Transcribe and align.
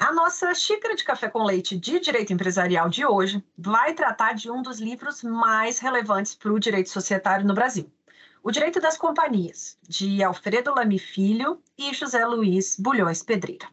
A 0.00 0.12
nossa 0.12 0.54
xícara 0.54 0.94
de 0.94 1.02
café 1.02 1.28
com 1.28 1.42
leite 1.42 1.76
de 1.76 1.98
direito 1.98 2.32
empresarial 2.32 2.88
de 2.88 3.04
hoje 3.04 3.44
vai 3.56 3.92
tratar 3.94 4.32
de 4.32 4.48
um 4.48 4.62
dos 4.62 4.78
livros 4.78 5.24
mais 5.24 5.80
relevantes 5.80 6.36
para 6.36 6.52
o 6.52 6.60
direito 6.60 6.88
societário 6.88 7.44
no 7.44 7.52
Brasil. 7.52 7.90
O 8.40 8.52
Direito 8.52 8.80
das 8.80 8.96
Companhias, 8.96 9.76
de 9.88 10.22
Alfredo 10.22 10.72
Lamy 10.72 11.00
Filho 11.00 11.60
e 11.76 11.92
José 11.92 12.24
Luiz 12.24 12.76
Bulhões 12.78 13.24
Pedreira. 13.24 13.66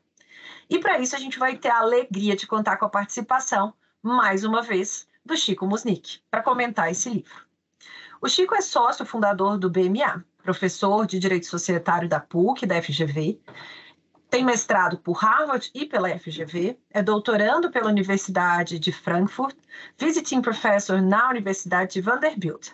E 0.68 0.80
para 0.80 0.98
isso 0.98 1.16
a 1.16 1.20
gente 1.20 1.38
vai 1.38 1.58
ter 1.58 1.70
a 1.70 1.78
alegria 1.78 2.36
de 2.36 2.48
contar 2.48 2.78
com 2.78 2.86
a 2.86 2.90
participação, 2.90 3.72
mais 4.02 4.44
uma 4.44 4.64
vez, 4.64 5.08
do 5.24 5.38
Chico 5.38 5.68
Musnick, 5.68 6.22
para 6.32 6.42
comentar 6.42 6.90
esse 6.90 7.08
livro. 7.08 7.46
O 8.20 8.28
Chico 8.28 8.56
é 8.56 8.62
sócio 8.62 9.06
fundador 9.06 9.60
do 9.60 9.70
BMA, 9.70 10.26
professor 10.42 11.06
de 11.06 11.20
Direito 11.20 11.46
Societário 11.46 12.10
da 12.10 12.20
PUC, 12.20 12.66
da 12.66 12.82
FGV, 12.82 13.40
tem 14.36 14.44
mestrado 14.44 14.98
por 14.98 15.14
Harvard 15.14 15.72
e 15.74 15.86
pela 15.86 16.10
FGV, 16.10 16.78
é 16.92 17.02
doutorando 17.02 17.72
pela 17.72 17.88
Universidade 17.88 18.78
de 18.78 18.92
Frankfurt, 18.92 19.56
visiting 19.98 20.42
professor 20.42 21.02
na 21.02 21.30
Universidade 21.30 21.94
de 21.94 22.02
Vanderbilt. 22.02 22.72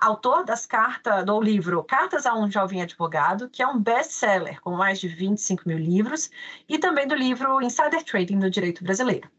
Autor 0.00 0.44
das 0.44 0.66
cartas 0.66 1.24
do 1.24 1.40
livro 1.40 1.84
Cartas 1.84 2.26
a 2.26 2.34
um 2.34 2.50
Jovem 2.50 2.82
Advogado, 2.82 3.48
que 3.48 3.62
é 3.62 3.68
um 3.68 3.78
best-seller 3.78 4.60
com 4.60 4.72
mais 4.72 4.98
de 4.98 5.06
25 5.06 5.62
mil 5.68 5.78
livros, 5.78 6.28
e 6.68 6.76
também 6.76 7.06
do 7.06 7.14
livro 7.14 7.62
Insider 7.62 8.02
Trading 8.02 8.38
no 8.38 8.50
Direito 8.50 8.82
Brasileiro. 8.82 9.30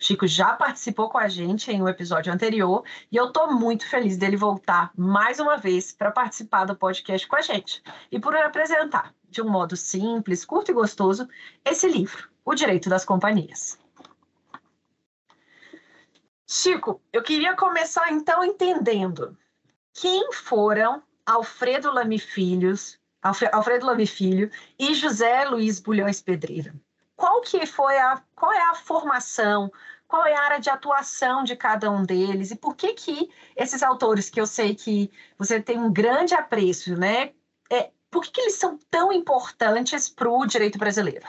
Chico 0.00 0.26
já 0.26 0.54
participou 0.54 1.08
com 1.08 1.18
a 1.18 1.28
gente 1.28 1.70
em 1.70 1.80
um 1.80 1.88
episódio 1.88 2.32
anterior 2.32 2.82
e 3.12 3.16
eu 3.16 3.26
estou 3.26 3.52
muito 3.52 3.88
feliz 3.88 4.16
dele 4.16 4.36
voltar 4.36 4.90
mais 4.96 5.38
uma 5.38 5.56
vez 5.56 5.92
para 5.92 6.10
participar 6.10 6.64
do 6.64 6.76
podcast 6.76 7.26
com 7.28 7.36
a 7.36 7.42
gente 7.42 7.80
e 8.10 8.18
por 8.18 8.34
apresentar, 8.36 9.14
de 9.28 9.42
um 9.42 9.48
modo 9.48 9.76
simples, 9.76 10.44
curto 10.44 10.70
e 10.70 10.74
gostoso, 10.74 11.28
esse 11.64 11.88
livro, 11.88 12.28
O 12.44 12.54
Direito 12.54 12.88
das 12.88 13.04
Companhias. 13.04 13.78
Chico, 16.46 17.00
eu 17.12 17.22
queria 17.22 17.56
começar 17.56 18.12
então 18.12 18.44
entendendo 18.44 19.36
quem 19.92 20.32
foram 20.32 21.02
Alfredo 21.24 21.92
Lamy 21.92 22.18
Filhos, 22.18 22.98
Alfredo 23.22 23.86
Lamy 23.86 24.06
Filho 24.06 24.50
e 24.78 24.94
José 24.94 25.44
Luiz 25.44 25.80
Bulhões 25.80 26.22
Pedreira 26.22 26.72
qual 27.16 27.40
que 27.40 27.66
foi 27.66 27.98
a 27.98 28.22
qual 28.34 28.52
é 28.52 28.62
a 28.70 28.74
formação, 28.74 29.72
qual 30.06 30.24
é 30.26 30.34
a 30.34 30.42
área 30.42 30.60
de 30.60 30.70
atuação 30.70 31.42
de 31.42 31.56
cada 31.56 31.90
um 31.90 32.04
deles 32.04 32.50
e 32.50 32.56
por 32.56 32.76
que 32.76 32.92
que 32.92 33.30
esses 33.56 33.82
autores 33.82 34.28
que 34.28 34.40
eu 34.40 34.46
sei 34.46 34.74
que 34.74 35.10
você 35.38 35.60
tem 35.60 35.78
um 35.78 35.92
grande 35.92 36.34
apreço, 36.34 36.94
né? 36.94 37.32
É, 37.72 37.90
por 38.10 38.22
que, 38.22 38.30
que 38.30 38.40
eles 38.40 38.54
são 38.54 38.78
tão 38.90 39.12
importantes 39.12 40.08
para 40.08 40.30
o 40.30 40.46
direito 40.46 40.78
brasileiro? 40.78 41.26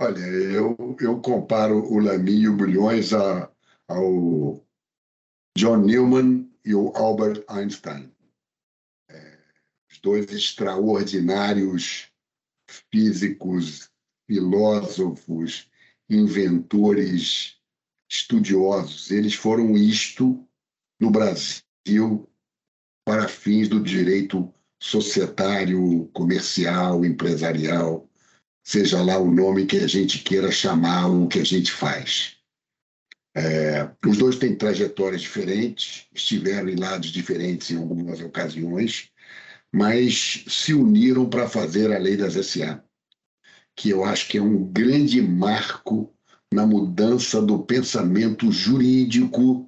Olha, 0.00 0.18
eu, 0.18 0.96
eu 1.00 1.20
comparo 1.20 1.84
o 1.92 1.98
Lamy 1.98 2.42
e 2.42 2.48
o 2.48 2.56
Bulhões 2.56 3.12
a, 3.12 3.50
ao 3.88 4.64
John 5.56 5.78
Newman 5.78 6.48
e 6.64 6.74
o 6.74 6.92
Albert 6.94 7.44
Einstein. 7.48 8.14
É, 9.10 9.38
os 9.90 9.98
dois 9.98 10.30
extraordinários 10.30 12.12
físicos, 12.92 13.90
filósofos, 14.26 15.68
inventores, 16.08 17.58
estudiosos. 18.08 19.10
Eles 19.10 19.34
foram 19.34 19.76
isto 19.76 20.46
no 21.00 21.10
Brasil 21.10 22.28
para 23.08 23.26
fins 23.26 23.68
do 23.68 23.80
direito 23.80 24.52
societário, 24.78 26.10
comercial, 26.12 27.06
empresarial, 27.06 28.06
seja 28.62 29.00
lá 29.00 29.16
o 29.16 29.32
nome 29.32 29.64
que 29.64 29.78
a 29.78 29.86
gente 29.86 30.18
queira 30.18 30.50
chamar 30.52 31.06
o 31.06 31.26
que 31.26 31.38
a 31.38 31.44
gente 31.44 31.72
faz. 31.72 32.36
É, 33.34 33.88
os 34.06 34.18
dois 34.18 34.36
têm 34.36 34.54
trajetórias 34.54 35.22
diferentes, 35.22 36.06
estiveram 36.14 36.68
em 36.68 36.76
lados 36.76 37.08
diferentes 37.08 37.70
em 37.70 37.78
algumas 37.78 38.20
ocasiões, 38.20 39.08
mas 39.72 40.44
se 40.46 40.74
uniram 40.74 41.30
para 41.30 41.48
fazer 41.48 41.90
a 41.94 41.98
lei 41.98 42.14
das 42.14 42.34
SA, 42.34 42.84
que 43.74 43.88
eu 43.88 44.04
acho 44.04 44.28
que 44.28 44.36
é 44.36 44.42
um 44.42 44.62
grande 44.64 45.22
marco 45.22 46.12
na 46.52 46.66
mudança 46.66 47.40
do 47.40 47.60
pensamento 47.60 48.52
jurídico 48.52 49.66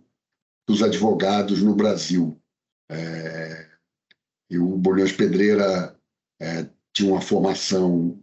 dos 0.69 0.83
advogados 0.83 1.63
no 1.63 1.75
Brasil. 1.75 2.39
É, 2.91 3.67
e 4.51 4.59
o 4.59 4.77
Bolhões 4.77 5.13
Pedreira 5.13 5.97
é, 6.41 6.67
tinha 6.93 7.13
uma 7.13 7.21
formação 7.21 8.21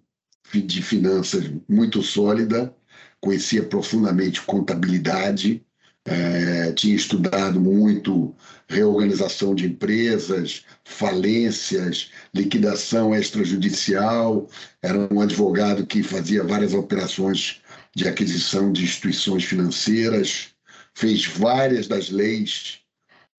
de 0.54 0.82
finanças 0.82 1.50
muito 1.68 2.04
sólida, 2.04 2.76
conhecia 3.22 3.64
profundamente 3.64 4.42
contabilidade, 4.42 5.66
é, 6.06 6.72
tinha 6.72 6.96
estudado 6.96 7.60
muito 7.60 8.34
reorganização 8.70 9.54
de 9.54 9.68
empresas, 9.68 10.66
falências, 10.86 12.12
liquidação 12.34 13.14
extrajudicial. 13.14 14.50
Era 14.82 15.14
um 15.14 15.20
advogado 15.20 15.86
que 15.86 16.02
fazia 16.04 16.44
várias 16.44 16.74
operações 16.74 17.62
de 17.94 18.08
aquisição 18.08 18.72
de 18.72 18.84
instituições 18.84 19.44
financeiras, 19.44 20.50
fez 20.94 21.26
várias 21.26 21.88
das 21.88 22.10
leis 22.10 22.80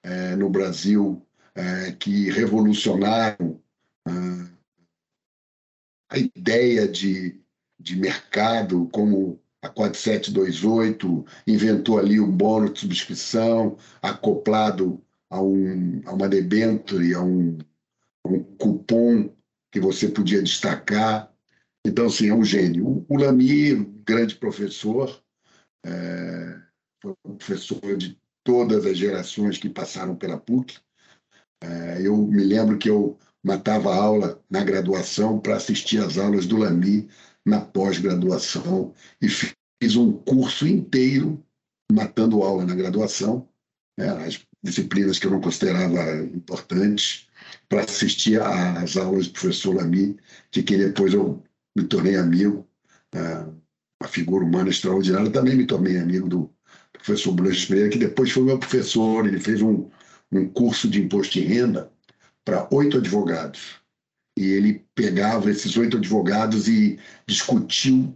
é, 0.03 0.37
no 0.37 0.51
Brasil 0.51 1.23
é, 1.59 1.91
que 1.91 2.31
revolucionaram 2.31 3.61
é, 4.07 4.13
a 6.11 6.17
ideia 6.17 6.87
de, 6.87 7.41
de 7.79 7.97
mercado 7.97 8.89
como 8.93 9.41
a 9.61 9.69
4728 9.69 11.27
inventou 11.49 11.99
ali 11.99 12.21
o 12.21 12.31
bônus 12.31 12.75
de 12.75 12.81
subscrição 12.81 13.77
acoplado 14.01 15.03
a, 15.29 15.43
um, 15.43 16.01
a 16.07 16.13
uma 16.13 16.29
debênture, 16.29 17.13
a 17.15 17.23
um, 17.23 17.59
um 18.25 18.41
cupom 18.57 19.35
que 19.73 19.81
você 19.81 20.09
podia 20.09 20.41
destacar. 20.41 21.35
Então, 21.85 22.07
assim, 22.07 22.29
é 22.29 22.35
um 22.35 22.45
gênio. 22.45 23.05
O 23.09 23.17
Lamy, 23.17 23.75
grande 24.07 24.37
professor, 24.37 25.21
é, 25.85 26.61
foi 27.03 27.15
professor 27.37 27.97
de 27.97 28.17
todas 28.45 28.87
as 28.87 28.97
gerações 28.97 29.59
que 29.59 29.69
passaram 29.69 30.15
pela 30.15 30.39
PUC. 30.39 30.79
É, 31.63 32.01
eu 32.03 32.17
me 32.17 32.45
lembro 32.45 32.79
que 32.79 32.89
eu 32.89 33.19
matava 33.43 33.95
aula 33.95 34.41
na 34.51 34.63
graduação 34.63 35.41
para 35.41 35.57
assistir 35.57 35.99
às 35.99 36.19
aulas 36.19 36.47
do 36.47 36.57
Lamy 36.57 37.09
na 37.45 37.61
pós-graduação 37.61 38.93
e 39.21 39.29
fiz 39.29 39.97
um 39.97 40.13
curso 40.13 40.67
inteiro 40.67 41.43
matando 41.93 42.43
aula 42.43 42.65
na 42.65 42.75
graduação, 42.75 43.49
né, 43.97 44.09
as 44.27 44.41
disciplinas 44.63 45.19
que 45.19 45.27
eu 45.27 45.31
não 45.31 45.41
considerava 45.41 46.23
importantes, 46.25 47.29
para 47.69 47.83
assistir 47.83 48.41
às 48.41 48.97
aulas 48.97 49.27
do 49.27 49.33
professor 49.33 49.75
Lamy, 49.75 50.17
de 50.51 50.63
quem 50.63 50.79
depois 50.79 51.15
eu 51.15 51.43
me 51.77 51.85
tornei 51.85 52.17
amigo, 52.17 52.67
é, 53.15 53.45
uma 54.01 54.09
figura 54.09 54.45
humana 54.45 54.69
extraordinária. 54.69 55.31
Também 55.31 55.57
me 55.57 55.67
tornei 55.67 55.99
amigo 55.99 56.29
do 56.29 56.51
professor 56.93 57.33
Blanche 57.33 57.67
Pereira, 57.67 57.91
que 57.91 57.99
depois 57.99 58.31
foi 58.31 58.43
meu 58.43 58.59
professor. 58.59 59.27
Ele 59.27 59.41
fez 59.41 59.63
um, 59.63 59.89
um 60.33 60.49
curso 60.49 60.89
de 60.89 61.01
imposto 61.01 61.35
de 61.35 61.41
renda 61.41 61.91
para 62.45 62.69
oito 62.73 62.99
advogados. 62.99 63.77
E 64.39 64.45
ele 64.45 64.85
pegava 64.95 65.51
esses 65.51 65.77
oito 65.77 65.97
advogados 65.97 66.69
e 66.69 66.99
discutiu 67.27 68.15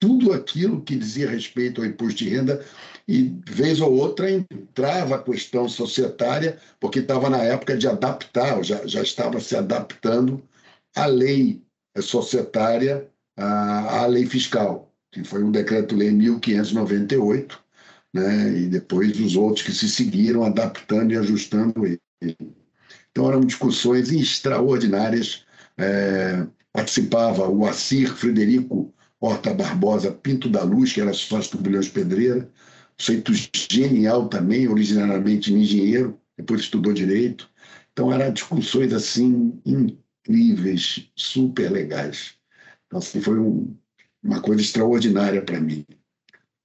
tudo 0.00 0.32
aquilo 0.32 0.82
que 0.82 0.96
dizia 0.96 1.28
respeito 1.28 1.80
ao 1.80 1.86
imposto 1.86 2.24
de 2.24 2.30
renda 2.30 2.64
e 3.06 3.34
vez 3.48 3.80
ou 3.80 3.92
outra 3.94 4.30
entrava 4.30 5.16
a 5.16 5.22
questão 5.22 5.68
societária, 5.68 6.58
porque 6.78 7.00
estava 7.00 7.28
na 7.28 7.42
época 7.42 7.76
de 7.76 7.88
adaptar, 7.88 8.62
já, 8.62 8.86
já 8.86 9.02
estava 9.02 9.40
se 9.40 9.56
adaptando 9.56 10.42
à 10.94 11.06
lei 11.06 11.62
societária, 12.00 13.08
à, 13.36 14.02
à 14.02 14.06
lei 14.06 14.26
fiscal, 14.26 14.92
que 15.12 15.24
foi 15.24 15.42
um 15.42 15.50
decreto-lei 15.50 16.10
1598, 16.10 17.62
né, 18.12 18.58
e 18.58 18.66
depois 18.66 19.18
os 19.20 19.36
outros 19.36 19.64
que 19.64 19.72
se 19.72 19.88
seguiram 19.88 20.44
adaptando 20.44 21.12
e 21.12 21.16
ajustando 21.16 21.86
ele. 21.86 22.00
Então 23.10 23.28
eram 23.28 23.40
discussões 23.40 24.10
extraordinárias. 24.10 25.44
É, 25.76 26.46
participava 26.72 27.48
o 27.48 27.66
Assir 27.66 28.14
Frederico 28.14 28.92
Horta 29.20 29.52
Barbosa 29.52 30.12
Pinto 30.12 30.48
da 30.48 30.62
Luz, 30.62 30.92
que 30.92 31.00
era 31.00 31.12
sócio 31.12 31.56
do 31.56 31.62
Bilhões 31.62 31.88
Pedreira, 31.88 32.48
sujeito 32.96 33.32
genial 33.70 34.28
também, 34.28 34.68
originalmente 34.68 35.52
engenheiro, 35.52 36.18
depois 36.36 36.62
estudou 36.62 36.92
direito. 36.92 37.50
Então 37.92 38.12
eram 38.12 38.32
discussões 38.32 38.92
assim 38.92 39.60
incríveis, 39.66 41.10
super 41.16 41.70
legais. 41.70 42.34
Então 42.86 43.00
assim, 43.00 43.20
foi 43.20 43.38
um, 43.38 43.76
uma 44.22 44.40
coisa 44.40 44.62
extraordinária 44.62 45.42
para 45.42 45.60
mim. 45.60 45.84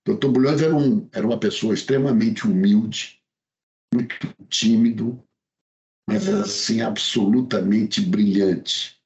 Dr. 0.05 0.27
Bulhões 0.27 0.61
era, 0.61 0.75
um, 0.75 1.07
era 1.11 1.25
uma 1.25 1.39
pessoa 1.39 1.73
extremamente 1.73 2.45
humilde, 2.45 3.21
muito 3.93 4.33
tímido, 4.49 5.23
mas 6.07 6.27
assim 6.27 6.81
absolutamente 6.81 8.01
brilhante. 8.01 9.01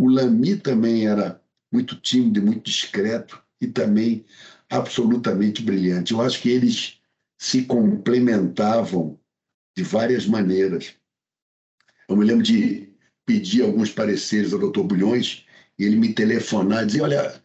O 0.00 0.08
Lamy 0.08 0.56
também 0.56 1.06
era 1.06 1.40
muito 1.72 1.96
tímido 1.96 2.40
e 2.40 2.42
muito 2.42 2.64
discreto 2.64 3.40
e 3.60 3.68
também 3.68 4.24
absolutamente 4.68 5.62
brilhante. 5.62 6.12
Eu 6.12 6.20
acho 6.20 6.40
que 6.42 6.48
eles 6.48 7.00
se 7.38 7.64
complementavam 7.64 9.18
de 9.76 9.84
várias 9.84 10.26
maneiras. 10.26 10.94
Eu 12.08 12.16
me 12.16 12.24
lembro 12.24 12.42
de 12.42 12.92
pedir 13.24 13.62
alguns 13.62 13.90
pareceres 13.90 14.52
ao 14.52 14.58
doutor 14.58 14.84
Bulhões 14.84 15.46
e 15.78 15.84
ele 15.84 15.96
me 15.96 16.12
telefonar 16.12 16.82
e 16.82 16.86
dizer: 16.86 17.02
Olha, 17.02 17.42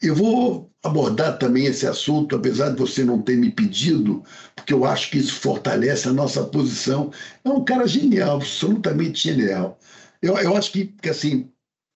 eu 0.00 0.14
vou 0.14 0.73
abordar 0.84 1.38
também 1.38 1.64
esse 1.64 1.86
assunto, 1.86 2.36
apesar 2.36 2.70
de 2.70 2.78
você 2.78 3.02
não 3.02 3.22
ter 3.22 3.36
me 3.36 3.50
pedido, 3.50 4.22
porque 4.54 4.72
eu 4.72 4.84
acho 4.84 5.10
que 5.10 5.16
isso 5.16 5.34
fortalece 5.40 6.06
a 6.06 6.12
nossa 6.12 6.44
posição. 6.44 7.10
É 7.42 7.48
um 7.48 7.64
cara 7.64 7.88
genial, 7.88 8.36
absolutamente 8.36 9.22
genial. 9.22 9.80
Eu, 10.20 10.36
eu 10.36 10.54
acho 10.54 10.70
que, 10.70 10.86
que 10.86 11.08
assim, 11.08 11.50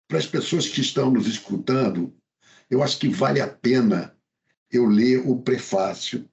para 0.09 0.19
as 0.19 0.27
pessoas 0.27 0.67
que 0.67 0.81
estão 0.81 1.11
nos 1.11 1.27
escutando, 1.27 2.15
eu 2.71 2.83
acho 2.83 2.99
que 2.99 3.09
vale 3.09 3.43
a 3.43 3.47
pena 3.47 4.17
eu 4.73 4.87
ler 4.87 5.19
o 5.19 5.37
prefácio 5.41 6.27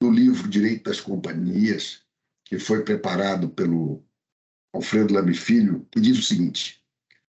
do 0.00 0.10
livro 0.10 0.48
Direito 0.48 0.84
das 0.84 1.00
Companhias, 1.00 2.00
que 2.46 2.58
foi 2.58 2.82
preparado 2.82 3.50
pelo 3.50 4.02
Alfredo 4.72 5.12
Lame 5.12 5.34
Filho, 5.34 5.86
que 5.90 6.00
diz 6.00 6.18
o 6.18 6.22
seguinte: 6.22 6.82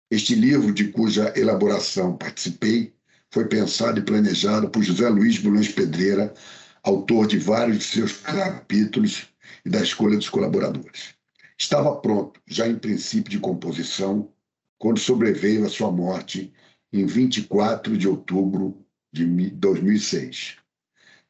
Este 0.10 0.36
livro, 0.36 0.74
de 0.74 0.88
cuja 0.88 1.34
elaboração 1.36 2.16
participei, 2.16 2.94
foi 3.34 3.46
pensado 3.46 4.00
e 4.00 4.04
planejado 4.04 4.70
por 4.70 4.84
José 4.84 5.10
Luiz 5.10 5.40
Bulhões 5.40 5.68
Pedreira, 5.68 6.32
autor 6.84 7.26
de 7.26 7.40
vários 7.40 7.80
de 7.80 7.84
seus 7.86 8.18
capítulos 8.18 9.28
e 9.66 9.70
da 9.72 9.82
escolha 9.82 10.16
dos 10.16 10.30
colaboradores. 10.30 11.16
Estava 11.58 11.96
pronto, 11.96 12.40
já 12.46 12.68
em 12.68 12.78
princípio 12.78 13.32
de 13.32 13.40
composição, 13.40 14.30
quando 14.78 15.00
sobreveio 15.00 15.66
a 15.66 15.70
sua 15.70 15.92
morte 15.92 16.54
em 16.92 17.08
24 17.08 17.98
de 17.98 18.08
outubro 18.08 18.78
de 19.12 19.26
2006. 19.26 20.58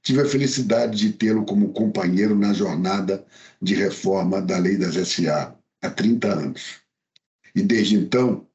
Tive 0.02 0.24
a 0.24 0.26
felicidade 0.26 0.98
de 0.98 1.14
tê-lo 1.14 1.46
como 1.46 1.72
companheiro 1.72 2.36
na 2.36 2.52
jornada 2.52 3.26
de 3.62 3.76
reforma 3.76 4.42
da 4.42 4.58
Lei 4.58 4.76
das 4.76 4.96
SA 5.08 5.56
há 5.82 5.90
30 5.90 6.28
anos. 6.28 6.82
E 7.56 7.62
desde 7.62 7.96
então, 7.96 8.46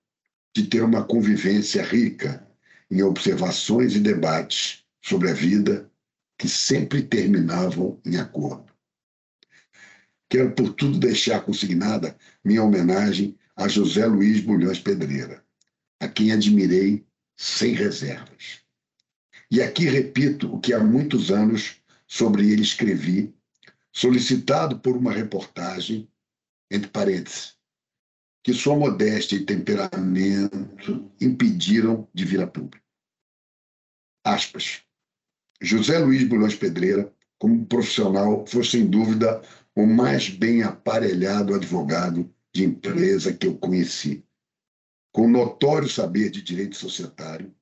de 0.54 0.64
ter 0.64 0.82
uma 0.82 1.02
convivência 1.02 1.82
rica 1.82 2.46
em 2.90 3.02
observações 3.02 3.94
e 3.94 4.00
debates 4.00 4.84
sobre 5.02 5.30
a 5.30 5.34
vida 5.34 5.90
que 6.38 6.48
sempre 6.48 7.02
terminavam 7.02 8.00
em 8.04 8.16
acordo. 8.16 8.72
Quero, 10.30 10.52
por 10.52 10.74
tudo, 10.74 10.98
deixar 10.98 11.40
consignada 11.40 12.16
minha 12.44 12.62
homenagem 12.62 13.36
a 13.56 13.66
José 13.66 14.06
Luiz 14.06 14.40
Bulhões 14.40 14.78
Pedreira, 14.78 15.44
a 16.00 16.06
quem 16.06 16.30
admirei 16.30 17.04
sem 17.36 17.74
reservas. 17.74 18.60
E 19.50 19.62
aqui 19.62 19.86
repito 19.86 20.54
o 20.54 20.60
que 20.60 20.72
há 20.72 20.78
muitos 20.78 21.30
anos 21.30 21.76
sobre 22.06 22.50
ele 22.50 22.62
escrevi, 22.62 23.34
solicitado 23.92 24.78
por 24.78 24.96
uma 24.96 25.12
reportagem, 25.12 26.08
entre 26.70 26.88
parênteses, 26.90 27.57
que 28.48 28.54
sua 28.54 28.74
modéstia 28.74 29.36
e 29.36 29.44
temperamento 29.44 31.12
impediram 31.20 32.08
de 32.14 32.24
vir 32.24 32.40
a 32.40 32.46
público. 32.46 32.82
Aspas. 34.24 34.80
José 35.60 35.98
Luiz 35.98 36.26
Bulhões 36.26 36.54
Pedreira, 36.54 37.12
como 37.38 37.66
profissional, 37.66 38.46
foi 38.46 38.64
sem 38.64 38.86
dúvida 38.86 39.42
o 39.76 39.84
mais 39.84 40.30
bem 40.30 40.62
aparelhado 40.62 41.54
advogado 41.54 42.34
de 42.50 42.64
empresa 42.64 43.34
que 43.34 43.46
eu 43.46 43.58
conheci. 43.58 44.24
Com 45.12 45.28
notório 45.28 45.86
saber 45.86 46.30
de 46.30 46.40
direito 46.40 46.74
societário, 46.74 47.54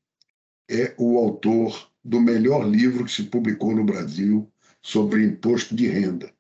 é 0.71 0.95
o 0.97 1.19
autor 1.19 1.91
do 2.05 2.21
melhor 2.21 2.65
livro 2.65 3.05
que 3.05 3.11
se 3.11 3.25
publicou 3.25 3.75
no 3.75 3.83
Brasil 3.83 4.49
sobre 4.81 5.25
imposto 5.25 5.75
de 5.75 5.89
renda, 5.89 6.33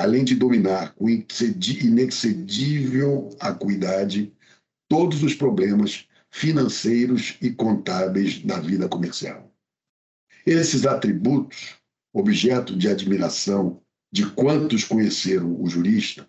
além 0.00 0.24
de 0.24 0.34
dominar 0.34 0.94
com 0.94 1.10
inexcedível 1.10 3.28
acuidade 3.38 4.32
todos 4.88 5.22
os 5.22 5.34
problemas 5.34 6.08
financeiros 6.30 7.36
e 7.42 7.50
contábeis 7.50 8.42
da 8.42 8.58
vida 8.58 8.88
comercial. 8.88 9.54
Esses 10.46 10.86
atributos, 10.86 11.74
objeto 12.14 12.74
de 12.74 12.88
admiração 12.88 13.82
de 14.10 14.24
quantos 14.30 14.84
conheceram 14.84 15.60
o 15.60 15.68
jurista, 15.68 16.26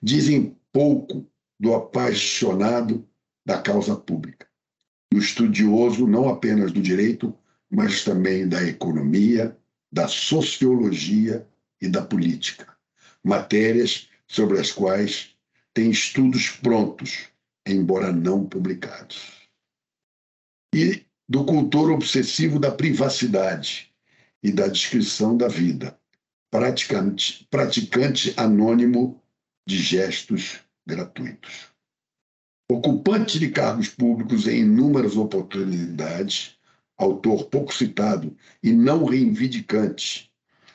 dizem 0.00 0.56
pouco 0.72 1.28
do 1.58 1.74
apaixonado 1.74 3.04
da 3.44 3.60
causa 3.60 3.96
pública, 3.96 4.46
do 5.12 5.18
estudioso 5.18 6.06
não 6.06 6.28
apenas 6.28 6.70
do 6.70 6.80
direito, 6.80 7.36
mas 7.68 8.04
também 8.04 8.48
da 8.48 8.62
economia, 8.62 9.58
da 9.90 10.06
sociologia 10.06 11.44
e 11.80 11.88
da 11.88 12.00
política, 12.00 12.72
matérias 13.24 14.08
sobre 14.26 14.58
as 14.58 14.70
quais 14.72 15.30
tem 15.74 15.90
estudos 15.90 16.50
prontos, 16.50 17.28
embora 17.66 18.12
não 18.12 18.44
publicados. 18.44 19.42
E 20.74 21.04
do 21.28 21.44
cultor 21.44 21.90
obsessivo 21.90 22.58
da 22.58 22.70
privacidade 22.70 23.92
e 24.42 24.50
da 24.50 24.66
descrição 24.68 25.36
da 25.36 25.48
vida, 25.48 25.98
praticante, 26.50 27.46
praticante 27.50 28.34
anônimo 28.36 29.22
de 29.66 29.78
gestos 29.78 30.60
gratuitos. 30.86 31.68
Ocupante 32.70 33.38
de 33.38 33.50
cargos 33.50 33.88
públicos 33.88 34.48
em 34.48 34.60
inúmeras 34.60 35.16
oportunidades, 35.16 36.56
autor 36.96 37.44
pouco 37.44 37.72
citado 37.72 38.36
e 38.62 38.72
não 38.72 39.04
reivindicante 39.04 40.30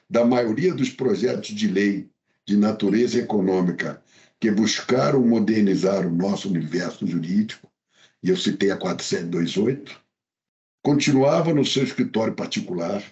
da 0.10 0.24
maioria 0.24 0.74
dos 0.74 0.90
projetos 0.90 1.50
de 1.50 1.68
lei 1.68 2.10
de 2.48 2.56
natureza 2.56 3.20
econômica 3.20 4.02
que 4.40 4.50
buscaram 4.50 5.22
modernizar 5.22 6.08
o 6.08 6.12
nosso 6.12 6.48
universo 6.48 7.06
jurídico, 7.06 7.70
e 8.24 8.30
eu 8.30 8.38
citei 8.38 8.72
a 8.72 8.78
4728, 8.78 10.00
continuava 10.82 11.54
no 11.54 11.66
seu 11.66 11.84
escritório 11.84 12.34
particular 12.34 13.04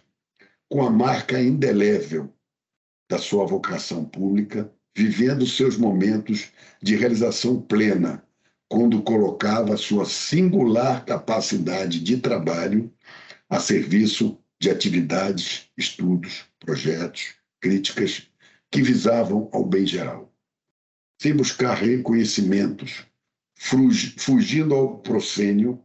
com 0.69 0.83
a 0.83 0.89
marca 0.89 1.41
indelével 1.41 2.33
da 3.09 3.17
sua 3.17 3.45
vocação 3.45 4.05
pública 4.05 4.71
vivendo 4.95 5.45
seus 5.45 5.77
momentos 5.77 6.47
de 6.81 6.95
realização 6.95 7.61
plena, 7.61 8.23
quando 8.69 9.03
colocava 9.03 9.75
sua 9.75 10.05
singular 10.05 11.05
capacidade 11.05 11.99
de 11.99 12.17
trabalho 12.17 12.91
a 13.49 13.59
serviço 13.59 14.39
de 14.59 14.69
atividades, 14.69 15.69
estudos, 15.77 16.45
projetos, 16.59 17.35
críticas 17.59 18.27
que 18.75 18.81
visavam 18.81 19.49
ao 19.53 19.63
bem 19.63 19.87
geral. 19.87 20.29
Sem 21.21 21.33
buscar 21.33 21.75
reconhecimentos, 21.75 23.05
fugindo 23.57 24.75
ao 24.75 24.99
proscênio, 24.99 25.81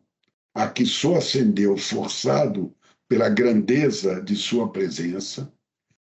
a 0.53 0.67
que 0.67 0.85
só 0.85 1.19
ascendeu 1.19 1.77
forçado 1.77 2.75
pela 3.09 3.29
grandeza 3.29 4.21
de 4.21 4.35
sua 4.35 4.73
presença, 4.73 5.53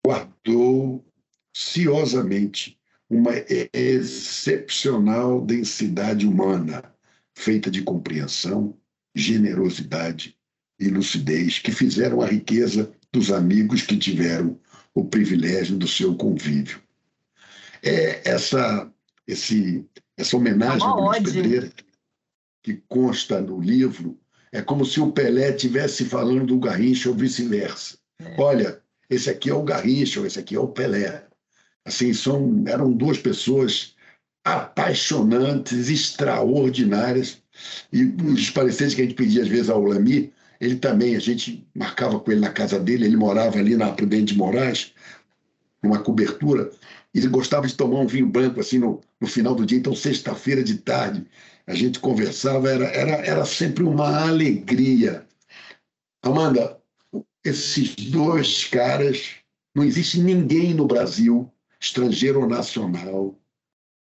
guardou 0.06 1.06
ciosamente 1.54 2.80
uma 3.10 3.34
excepcional 3.74 5.42
densidade 5.46 6.26
humana, 6.26 6.96
feita 7.36 7.70
de 7.70 7.82
compreensão, 7.82 8.78
generosidade 9.14 10.38
e 10.80 10.88
lucidez, 10.88 11.60
que 11.60 11.74
fizeram 11.74 12.22
a 12.22 12.28
riqueza 12.28 12.94
dos 13.12 13.30
amigos 13.30 13.82
que 13.82 13.98
tiveram 13.98 14.58
o 14.94 15.06
privilégio 15.06 15.78
do 15.78 15.88
seu 15.88 16.16
convívio. 16.16 16.82
É 17.84 18.30
essa, 18.30 18.92
esse, 19.28 19.86
essa 20.18 20.38
homenagem 20.38 20.86
ao 20.86 21.02
Luiz 21.02 21.24
Pedreira, 21.24 21.72
que 22.62 22.82
consta 22.88 23.42
no 23.42 23.60
livro, 23.60 24.20
é 24.52 24.62
como 24.62 24.86
se 24.86 25.00
o 25.00 25.12
Pelé 25.12 25.50
estivesse 25.50 26.06
falando 26.06 26.48
do 26.48 26.60
Garrincha 26.60 27.10
ou 27.10 27.16
vice-versa. 27.16 27.98
É. 28.20 28.36
Olha, 28.40 28.82
esse 29.10 29.30
aqui 29.30 29.50
é 29.50 29.54
o 29.54 29.64
Garrincha, 29.64 30.20
ou 30.20 30.26
esse 30.26 30.40
aqui 30.40 30.56
é 30.56 30.60
o 30.60 30.68
Pelé. 30.68 31.26
Assim, 31.86 32.14
são, 32.14 32.64
eram 32.68 32.92
duas 32.92 33.18
pessoas 33.18 33.96
apaixonantes, 34.44 35.90
extraordinárias. 35.90 37.42
E 37.92 38.04
os 38.04 38.50
pareceres 38.50 38.94
que 38.94 39.02
a 39.02 39.06
gente 39.06 39.16
pedia 39.16 39.42
às 39.42 39.48
vezes 39.48 39.70
ao 39.70 39.84
Lami, 39.84 40.32
ele 40.62 40.76
também, 40.76 41.16
a 41.16 41.20
gente 41.20 41.68
marcava 41.74 42.20
com 42.20 42.32
ele 42.32 42.40
na 42.40 42.52
casa 42.52 42.80
dele, 42.80 43.06
ele 43.06 43.18
morava 43.18 43.58
ali 43.58 43.76
na 43.76 43.92
Prudente 43.92 44.34
de 44.34 44.38
Moraes, 44.38 44.94
numa 45.82 45.98
cobertura, 45.98 46.70
e 47.12 47.18
ele 47.18 47.28
gostava 47.28 47.66
de 47.66 47.74
tomar 47.74 48.00
um 48.00 48.06
vinho 48.06 48.28
branco 48.28 48.60
assim 48.60 48.78
no, 48.78 49.02
no 49.20 49.28
final 49.28 49.56
do 49.56 49.66
dia. 49.66 49.80
Então, 49.80 49.96
sexta-feira 49.96 50.64
de 50.64 50.78
tarde, 50.78 51.26
a 51.66 51.74
gente 51.74 52.00
conversava, 52.00 52.70
era, 52.70 52.86
era, 52.86 53.12
era 53.26 53.46
sempre 53.46 53.84
uma 53.84 54.28
alegria. 54.28 55.26
Amanda, 56.22 56.78
esses 57.44 57.96
dois 57.96 58.66
caras, 58.66 59.38
não 59.76 59.84
existe 59.84 60.20
ninguém 60.20 60.76
no 60.76 60.86
Brasil 60.86 61.52
estrangeiro 61.80 62.42
ou 62.42 62.48
nacional, 62.48 63.36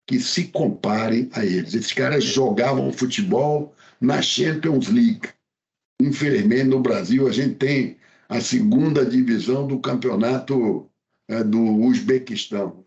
que 0.06 0.20
se 0.20 0.46
compare 0.50 1.27
a 1.34 1.44
eles. 1.44 1.74
Esses 1.74 1.91
caras 1.91 2.24
jogavam 2.24 2.94
futebol 2.94 3.74
na 4.00 4.22
Champions 4.22 4.88
League. 4.89 5.30
Infelizmente, 6.01 6.63
no 6.63 6.79
Brasil, 6.79 7.27
a 7.27 7.31
gente 7.31 7.55
tem 7.55 7.98
a 8.27 8.41
segunda 8.41 9.05
divisão 9.05 9.67
do 9.67 9.79
campeonato 9.79 10.89
é, 11.29 11.43
do 11.43 11.62
Uzbequistão. 11.62 12.84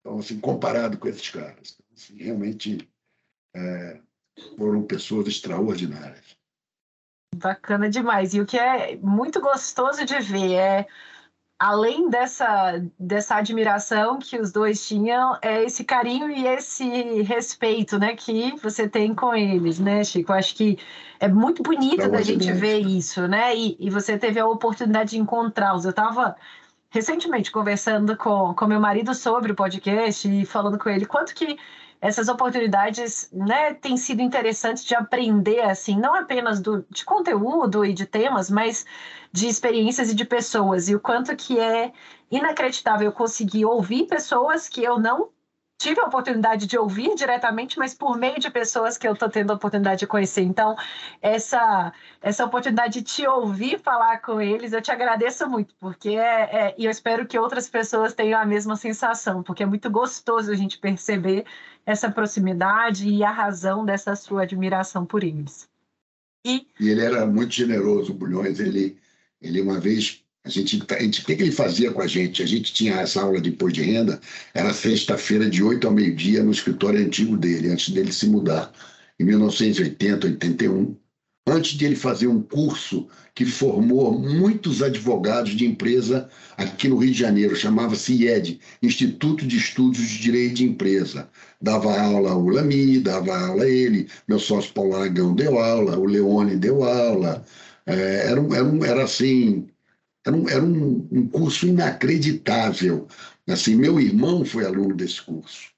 Então, 0.00 0.18
assim, 0.18 0.38
comparado 0.38 0.98
com 0.98 1.08
esses 1.08 1.30
caras. 1.30 1.78
Assim, 1.94 2.16
realmente 2.16 2.88
é, 3.54 4.00
foram 4.56 4.82
pessoas 4.82 5.26
extraordinárias. 5.26 6.36
Bacana 7.34 7.88
demais. 7.88 8.34
E 8.34 8.40
o 8.40 8.46
que 8.46 8.58
é 8.58 8.96
muito 8.96 9.40
gostoso 9.40 10.04
de 10.04 10.18
ver 10.20 10.52
é 10.54 10.86
além 11.58 12.08
dessa, 12.08 12.80
dessa 12.98 13.36
admiração 13.36 14.18
que 14.18 14.38
os 14.38 14.52
dois 14.52 14.86
tinham, 14.86 15.36
é 15.42 15.64
esse 15.64 15.82
carinho 15.82 16.30
e 16.30 16.46
esse 16.46 17.22
respeito, 17.22 17.98
né, 17.98 18.14
que 18.14 18.54
você 18.62 18.88
tem 18.88 19.14
com 19.14 19.34
eles, 19.34 19.80
né, 19.80 20.04
Chico? 20.04 20.32
Acho 20.32 20.54
que 20.54 20.78
é 21.18 21.26
muito 21.26 21.62
bonito 21.62 22.08
da 22.08 22.22
gente 22.22 22.52
ver 22.52 22.78
isso, 22.78 23.26
né? 23.26 23.56
E, 23.56 23.76
e 23.80 23.90
você 23.90 24.16
teve 24.16 24.38
a 24.38 24.46
oportunidade 24.46 25.10
de 25.10 25.18
encontrá-los. 25.18 25.84
Eu 25.84 25.90
estava 25.90 26.36
recentemente 26.90 27.50
conversando 27.50 28.16
com, 28.16 28.54
com 28.54 28.66
meu 28.66 28.80
marido 28.80 29.14
sobre 29.14 29.52
o 29.52 29.54
podcast 29.56 30.28
e 30.28 30.46
falando 30.46 30.78
com 30.78 30.88
ele 30.88 31.06
quanto 31.06 31.34
que 31.34 31.58
essas 32.00 32.28
oportunidades 32.28 33.28
né, 33.32 33.74
têm 33.74 33.96
sido 33.96 34.22
interessantes 34.22 34.84
de 34.84 34.94
aprender, 34.94 35.60
assim, 35.60 35.98
não 35.98 36.14
apenas 36.14 36.60
do, 36.60 36.84
de 36.90 37.04
conteúdo 37.04 37.84
e 37.84 37.92
de 37.92 38.06
temas, 38.06 38.50
mas 38.50 38.86
de 39.32 39.48
experiências 39.48 40.10
e 40.10 40.14
de 40.14 40.24
pessoas. 40.24 40.88
E 40.88 40.94
o 40.94 41.00
quanto 41.00 41.34
que 41.36 41.58
é 41.58 41.92
inacreditável 42.30 43.06
eu 43.06 43.12
conseguir 43.12 43.64
ouvir 43.64 44.06
pessoas 44.06 44.68
que 44.68 44.82
eu 44.82 44.98
não 44.98 45.30
tive 45.78 46.00
a 46.00 46.06
oportunidade 46.06 46.66
de 46.66 46.76
ouvir 46.76 47.14
diretamente, 47.14 47.78
mas 47.78 47.94
por 47.94 48.18
meio 48.18 48.38
de 48.40 48.50
pessoas 48.50 48.98
que 48.98 49.06
eu 49.06 49.12
estou 49.12 49.30
tendo 49.30 49.52
a 49.52 49.54
oportunidade 49.54 50.00
de 50.00 50.06
conhecer. 50.08 50.42
Então, 50.42 50.76
essa, 51.22 51.92
essa 52.20 52.44
oportunidade 52.44 53.00
de 53.00 53.02
te 53.02 53.26
ouvir 53.26 53.78
falar 53.78 54.20
com 54.20 54.40
eles, 54.40 54.72
eu 54.72 54.82
te 54.82 54.90
agradeço 54.90 55.48
muito, 55.48 55.74
porque 55.78 56.10
é, 56.10 56.68
é, 56.68 56.74
e 56.76 56.84
eu 56.84 56.90
espero 56.90 57.26
que 57.26 57.38
outras 57.38 57.68
pessoas 57.68 58.12
tenham 58.12 58.40
a 58.40 58.44
mesma 58.44 58.74
sensação, 58.74 59.42
porque 59.42 59.62
é 59.62 59.66
muito 59.66 59.88
gostoso 59.88 60.50
a 60.50 60.56
gente 60.56 60.78
perceber 60.78 61.46
essa 61.86 62.10
proximidade 62.10 63.08
e 63.08 63.22
a 63.22 63.30
razão 63.30 63.84
dessa 63.84 64.16
sua 64.16 64.42
admiração 64.42 65.06
por 65.06 65.22
eles. 65.22 65.68
E, 66.44 66.66
e 66.80 66.88
ele 66.88 67.04
era 67.04 67.24
muito 67.24 67.54
generoso, 67.54 68.12
Bulhões. 68.12 68.58
Ele, 68.58 68.98
ele 69.40 69.60
uma 69.60 69.78
vez 69.78 70.24
a 70.48 70.50
gente, 70.50 70.82
a 70.90 71.02
gente, 71.02 71.20
o 71.20 71.24
que, 71.24 71.36
que 71.36 71.42
ele 71.42 71.52
fazia 71.52 71.92
com 71.92 72.00
a 72.00 72.06
gente? 72.06 72.42
A 72.42 72.46
gente 72.46 72.72
tinha 72.72 72.94
essa 72.94 73.20
aula 73.20 73.40
de 73.40 73.50
imposto 73.50 73.74
de 73.74 73.82
renda, 73.82 74.20
era 74.54 74.72
sexta-feira, 74.72 75.48
de 75.48 75.62
8 75.62 75.86
ao 75.86 75.92
meio-dia, 75.92 76.42
no 76.42 76.50
escritório 76.50 77.00
antigo 77.00 77.36
dele, 77.36 77.70
antes 77.70 77.90
dele 77.90 78.12
se 78.12 78.26
mudar, 78.26 78.72
em 79.20 79.24
1980, 79.24 80.26
81. 80.26 80.96
Antes 81.46 81.72
de 81.72 81.86
ele 81.86 81.96
fazer 81.96 82.26
um 82.26 82.42
curso 82.42 83.08
que 83.34 83.46
formou 83.46 84.18
muitos 84.18 84.82
advogados 84.82 85.52
de 85.52 85.64
empresa 85.64 86.28
aqui 86.56 86.88
no 86.88 86.98
Rio 86.98 87.12
de 87.12 87.18
Janeiro, 87.18 87.56
chamava-se 87.56 88.12
IED, 88.12 88.60
Instituto 88.82 89.46
de 89.46 89.56
Estudos 89.56 90.00
de 90.00 90.18
Direito 90.18 90.56
de 90.56 90.64
Empresa. 90.64 91.28
Dava 91.60 91.98
aula 91.98 92.34
o 92.34 92.48
Lami, 92.48 92.98
dava 92.98 93.36
aula 93.38 93.66
ele, 93.66 94.08
meu 94.26 94.38
sócio 94.38 94.72
Paulo 94.74 94.96
Aragão 94.96 95.34
deu 95.34 95.58
aula, 95.58 95.98
o 95.98 96.04
Leone 96.04 96.56
deu 96.56 96.84
aula. 96.84 97.44
É, 97.86 98.26
era, 98.26 98.40
era, 98.40 98.86
era 98.86 99.04
assim, 99.04 99.66
era 100.26 100.36
um, 100.36 100.48
era 100.48 100.64
um, 100.64 101.08
um 101.10 101.26
curso 101.26 101.66
inacreditável. 101.66 103.06
Assim, 103.46 103.76
meu 103.76 104.00
irmão 104.00 104.44
foi 104.44 104.64
aluno 104.64 104.94
desse 104.94 105.22
curso. 105.22 105.68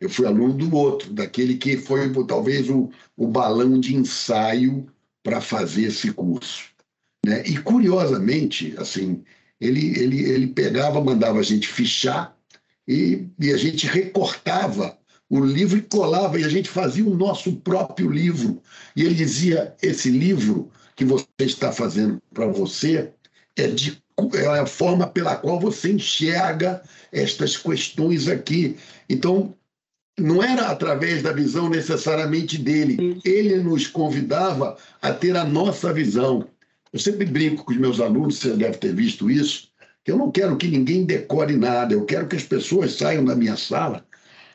Eu 0.00 0.08
fui 0.08 0.26
aluno 0.26 0.54
do 0.54 0.74
outro, 0.74 1.12
daquele 1.12 1.56
que 1.56 1.76
foi 1.76 2.12
talvez 2.26 2.70
o, 2.70 2.90
o 3.16 3.26
balão 3.26 3.78
de 3.78 3.94
ensaio 3.94 4.86
para 5.22 5.40
fazer 5.40 5.84
esse 5.84 6.12
curso. 6.12 6.64
Né? 7.26 7.42
E, 7.46 7.58
curiosamente, 7.58 8.74
assim, 8.78 9.22
ele, 9.60 9.98
ele, 9.98 10.22
ele 10.22 10.46
pegava, 10.48 11.02
mandava 11.02 11.40
a 11.40 11.42
gente 11.42 11.68
fichar 11.68 12.36
e, 12.86 13.26
e 13.38 13.52
a 13.52 13.56
gente 13.56 13.86
recortava 13.86 14.96
o 15.28 15.40
livro 15.40 15.76
e 15.76 15.82
colava, 15.82 16.40
e 16.40 16.44
a 16.44 16.48
gente 16.48 16.70
fazia 16.70 17.04
o 17.04 17.14
nosso 17.14 17.56
próprio 17.56 18.10
livro. 18.10 18.62
E 18.96 19.02
ele 19.02 19.14
dizia: 19.14 19.76
esse 19.82 20.10
livro 20.10 20.70
que 20.96 21.04
você 21.04 21.26
está 21.40 21.70
fazendo 21.70 22.20
para 22.32 22.46
você 22.46 23.12
é, 23.58 23.68
de, 23.68 24.02
é 24.34 24.46
a 24.46 24.66
forma 24.66 25.06
pela 25.06 25.36
qual 25.36 25.60
você 25.60 25.92
enxerga 25.92 26.82
estas 27.12 27.56
questões 27.56 28.28
aqui. 28.28 28.76
Então, 29.08 29.54
não 30.18 30.42
era 30.42 30.68
através 30.68 31.22
da 31.22 31.32
visão 31.32 31.68
necessariamente 31.68 32.58
dele. 32.58 33.20
Ele 33.24 33.56
nos 33.56 33.86
convidava 33.86 34.76
a 35.00 35.12
ter 35.12 35.36
a 35.36 35.44
nossa 35.44 35.92
visão. 35.92 36.48
Eu 36.92 36.98
sempre 36.98 37.26
brinco 37.26 37.64
com 37.64 37.72
os 37.72 37.78
meus 37.78 38.00
alunos, 38.00 38.38
você 38.38 38.50
deve 38.50 38.78
ter 38.78 38.94
visto 38.94 39.30
isso, 39.30 39.68
que 40.04 40.10
eu 40.10 40.16
não 40.16 40.30
quero 40.30 40.56
que 40.56 40.68
ninguém 40.68 41.04
decore 41.04 41.54
nada, 41.54 41.92
eu 41.92 42.04
quero 42.04 42.26
que 42.26 42.36
as 42.36 42.44
pessoas 42.44 42.94
saiam 42.94 43.24
da 43.24 43.36
minha 43.36 43.56
sala 43.56 44.07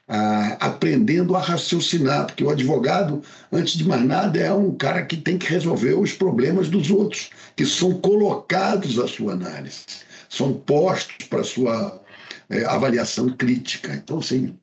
ah, 0.08 0.58
aprendendo 0.60 1.36
a 1.36 1.40
raciocinar, 1.40 2.26
porque 2.26 2.44
o 2.44 2.50
advogado, 2.50 3.22
antes 3.52 3.74
de 3.78 3.86
mais 3.86 4.04
nada, 4.04 4.40
é 4.40 4.54
um 4.54 4.76
cara 4.76 5.06
que 5.06 5.18
tem 5.18 5.38
que 5.38 5.48
resolver 5.48 5.94
os 5.94 6.14
problemas 6.14 6.70
dos 6.70 6.92
outros, 6.92 7.30
que 7.56 7.66
são 7.66 7.94
colocados 8.00 9.00
à 9.00 9.08
sua 9.08 9.34
análise, 9.34 9.86
são 10.30 10.54
postos 10.54 11.28
para 11.28 11.42
a 11.42 11.46
sua 11.46 12.02
é, 12.50 12.66
avaliação 12.66 13.30
crítica. 13.30 13.94
Então, 13.94 14.22
sim, 14.22 14.58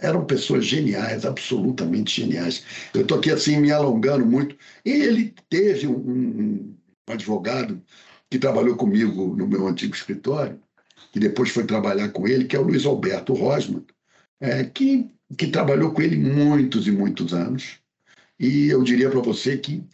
eram 0.00 0.24
pessoas 0.24 0.64
geniais, 0.64 1.24
absolutamente 1.24 2.20
geniais. 2.20 2.62
Eu 2.92 3.02
estou 3.02 3.18
aqui 3.18 3.30
assim 3.30 3.58
me 3.58 3.72
alongando 3.72 4.24
muito. 4.24 4.56
E 4.84 4.90
ele 4.90 5.34
teve 5.48 5.86
um, 5.86 5.98
um, 5.98 6.74
advogado 7.08 7.82
que 8.30 8.38
trabalhou 8.38 8.76
comigo 8.76 9.34
no 9.36 9.46
meu 9.46 9.66
antigo 9.66 9.94
escritório, 9.94 10.60
que 11.12 11.18
depois 11.18 11.50
foi 11.50 11.64
trabalhar 11.64 12.10
com 12.10 12.26
ele, 12.26 12.44
que 12.44 12.56
é 12.56 12.58
o 12.58 12.62
Luiz 12.62 12.86
Alberto 12.86 13.34
Rosman, 13.34 13.84
é, 14.40 14.64
que, 14.64 15.10
que 15.36 15.46
trabalhou 15.48 15.92
com 15.92 16.02
ele 16.02 16.16
muitos 16.16 16.86
e 16.86 16.92
muitos 16.92 17.32
anos. 17.32 17.78
E 18.38 18.68
eu 18.68 18.82
diria 18.82 19.10
para 19.10 19.20
você 19.20 19.56
que 19.56 19.84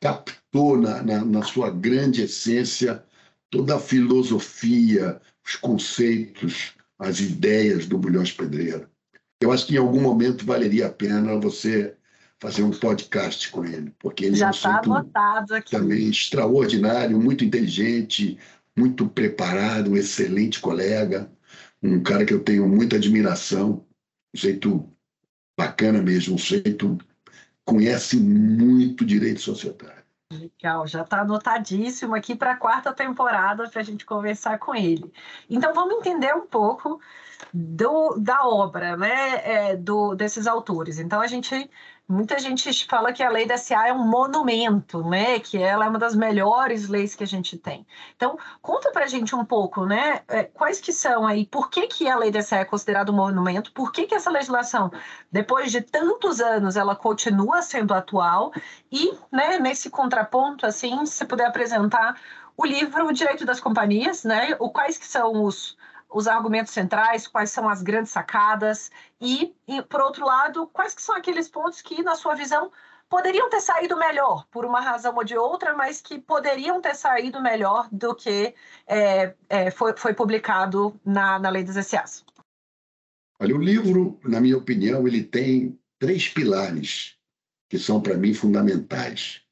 captou 0.00 0.76
na, 0.76 1.02
na, 1.02 1.24
na 1.24 1.42
sua 1.42 1.70
grande 1.70 2.22
essência 2.22 3.02
toda 3.50 3.76
a 3.76 3.80
filosofia, 3.80 5.20
os 5.44 5.56
conceitos, 5.56 6.74
as 6.98 7.20
ideias 7.20 7.86
do 7.86 7.98
Bulhões 7.98 8.32
Pedreira. 8.32 8.88
Eu 9.40 9.52
acho 9.52 9.66
que 9.66 9.74
em 9.74 9.78
algum 9.78 10.00
momento 10.00 10.44
valeria 10.46 10.86
a 10.86 10.92
pena 10.92 11.38
você 11.38 11.94
fazer 12.38 12.62
um 12.62 12.70
podcast 12.70 13.50
com 13.50 13.64
ele, 13.64 13.92
porque 13.98 14.24
ele 14.26 14.36
já 14.36 14.50
é 14.50 14.68
um 14.68 14.94
anotado 14.94 15.54
aqui. 15.54 15.70
também 15.70 16.08
extraordinário, 16.08 17.20
muito 17.20 17.44
inteligente, 17.44 18.38
muito 18.76 19.08
preparado, 19.08 19.90
um 19.90 19.96
excelente 19.96 20.60
colega, 20.60 21.30
um 21.82 22.02
cara 22.02 22.24
que 22.24 22.32
eu 22.32 22.42
tenho 22.42 22.68
muita 22.68 22.96
admiração, 22.96 23.86
um 24.34 24.38
jeito 24.38 24.88
bacana 25.58 26.02
mesmo, 26.02 26.34
um 26.34 26.38
jeito 26.38 26.98
conhece 27.64 28.16
muito 28.16 29.04
direito 29.04 29.40
societário. 29.40 30.04
Legal, 30.32 30.86
já 30.88 31.02
está 31.02 31.20
anotadíssimo 31.20 32.14
aqui 32.14 32.34
para 32.34 32.52
a 32.52 32.56
quarta 32.56 32.92
temporada 32.92 33.68
para 33.68 33.80
a 33.80 33.84
gente 33.84 34.04
conversar 34.04 34.58
com 34.58 34.74
ele. 34.74 35.12
Então 35.48 35.72
vamos 35.72 35.98
entender 35.98 36.34
um 36.34 36.46
pouco 36.46 37.00
do, 37.54 38.16
da 38.18 38.44
obra, 38.46 38.96
né, 38.96 39.40
é, 39.44 39.76
do, 39.76 40.16
desses 40.16 40.48
autores. 40.48 40.98
Então 40.98 41.20
a 41.20 41.28
gente 41.28 41.70
Muita 42.08 42.38
gente 42.38 42.86
fala 42.86 43.12
que 43.12 43.20
a 43.20 43.28
lei 43.28 43.46
da 43.46 43.58
SA 43.58 43.88
é 43.88 43.92
um 43.92 44.06
monumento, 44.06 45.02
né? 45.02 45.40
Que 45.40 45.58
ela 45.58 45.86
é 45.86 45.88
uma 45.88 45.98
das 45.98 46.14
melhores 46.14 46.88
leis 46.88 47.16
que 47.16 47.24
a 47.24 47.26
gente 47.26 47.58
tem. 47.58 47.84
Então, 48.14 48.38
conta 48.62 48.92
para 48.92 49.04
a 49.04 49.08
gente 49.08 49.34
um 49.34 49.44
pouco, 49.44 49.84
né? 49.84 50.22
É, 50.28 50.44
quais 50.44 50.80
que 50.80 50.92
são 50.92 51.26
aí, 51.26 51.44
por 51.44 51.68
que, 51.68 51.88
que 51.88 52.08
a 52.08 52.16
lei 52.16 52.30
da 52.30 52.42
SA 52.42 52.58
é 52.58 52.64
considerada 52.64 53.10
um 53.10 53.16
monumento? 53.16 53.72
Por 53.72 53.90
que, 53.90 54.06
que 54.06 54.14
essa 54.14 54.30
legislação, 54.30 54.88
depois 55.32 55.72
de 55.72 55.80
tantos 55.80 56.40
anos, 56.40 56.76
ela 56.76 56.94
continua 56.94 57.60
sendo 57.60 57.92
atual? 57.92 58.52
E, 58.90 59.12
né, 59.32 59.58
nesse 59.58 59.90
contraponto, 59.90 60.64
assim, 60.64 61.04
se 61.06 61.24
puder 61.24 61.46
apresentar 61.46 62.20
o 62.56 62.64
livro 62.64 63.06
O 63.06 63.12
Direito 63.12 63.44
das 63.44 63.58
Companhias, 63.58 64.22
né? 64.22 64.56
O, 64.60 64.70
quais 64.70 64.96
que 64.96 65.06
são 65.08 65.42
os 65.42 65.76
os 66.16 66.26
argumentos 66.26 66.72
centrais, 66.72 67.28
quais 67.28 67.50
são 67.50 67.68
as 67.68 67.82
grandes 67.82 68.10
sacadas 68.10 68.90
e, 69.20 69.54
e, 69.68 69.82
por 69.82 70.00
outro 70.00 70.24
lado, 70.24 70.66
quais 70.68 70.94
que 70.94 71.02
são 71.02 71.14
aqueles 71.14 71.46
pontos 71.46 71.82
que, 71.82 72.02
na 72.02 72.14
sua 72.14 72.34
visão, 72.34 72.72
poderiam 73.06 73.50
ter 73.50 73.60
saído 73.60 73.98
melhor, 73.98 74.46
por 74.50 74.64
uma 74.64 74.80
razão 74.80 75.14
ou 75.14 75.22
de 75.22 75.36
outra, 75.36 75.76
mas 75.76 76.00
que 76.00 76.18
poderiam 76.18 76.80
ter 76.80 76.94
saído 76.94 77.42
melhor 77.42 77.86
do 77.92 78.14
que 78.14 78.54
é, 78.86 79.34
é, 79.50 79.70
foi, 79.70 79.94
foi, 79.94 80.14
publicado 80.14 80.98
na, 81.04 81.38
na 81.38 81.50
Lei 81.50 81.62
das 81.62 81.86
SAs. 81.86 82.24
Olha, 83.38 83.54
o 83.54 83.60
livro, 83.60 84.18
na 84.24 84.40
minha 84.40 84.56
opinião, 84.56 85.06
ele 85.06 85.22
tem 85.22 85.78
três 85.98 86.28
pilares 86.28 87.14
que 87.68 87.78
são, 87.78 88.00
para 88.00 88.16
mim, 88.16 88.32
fundamentais. 88.32 89.42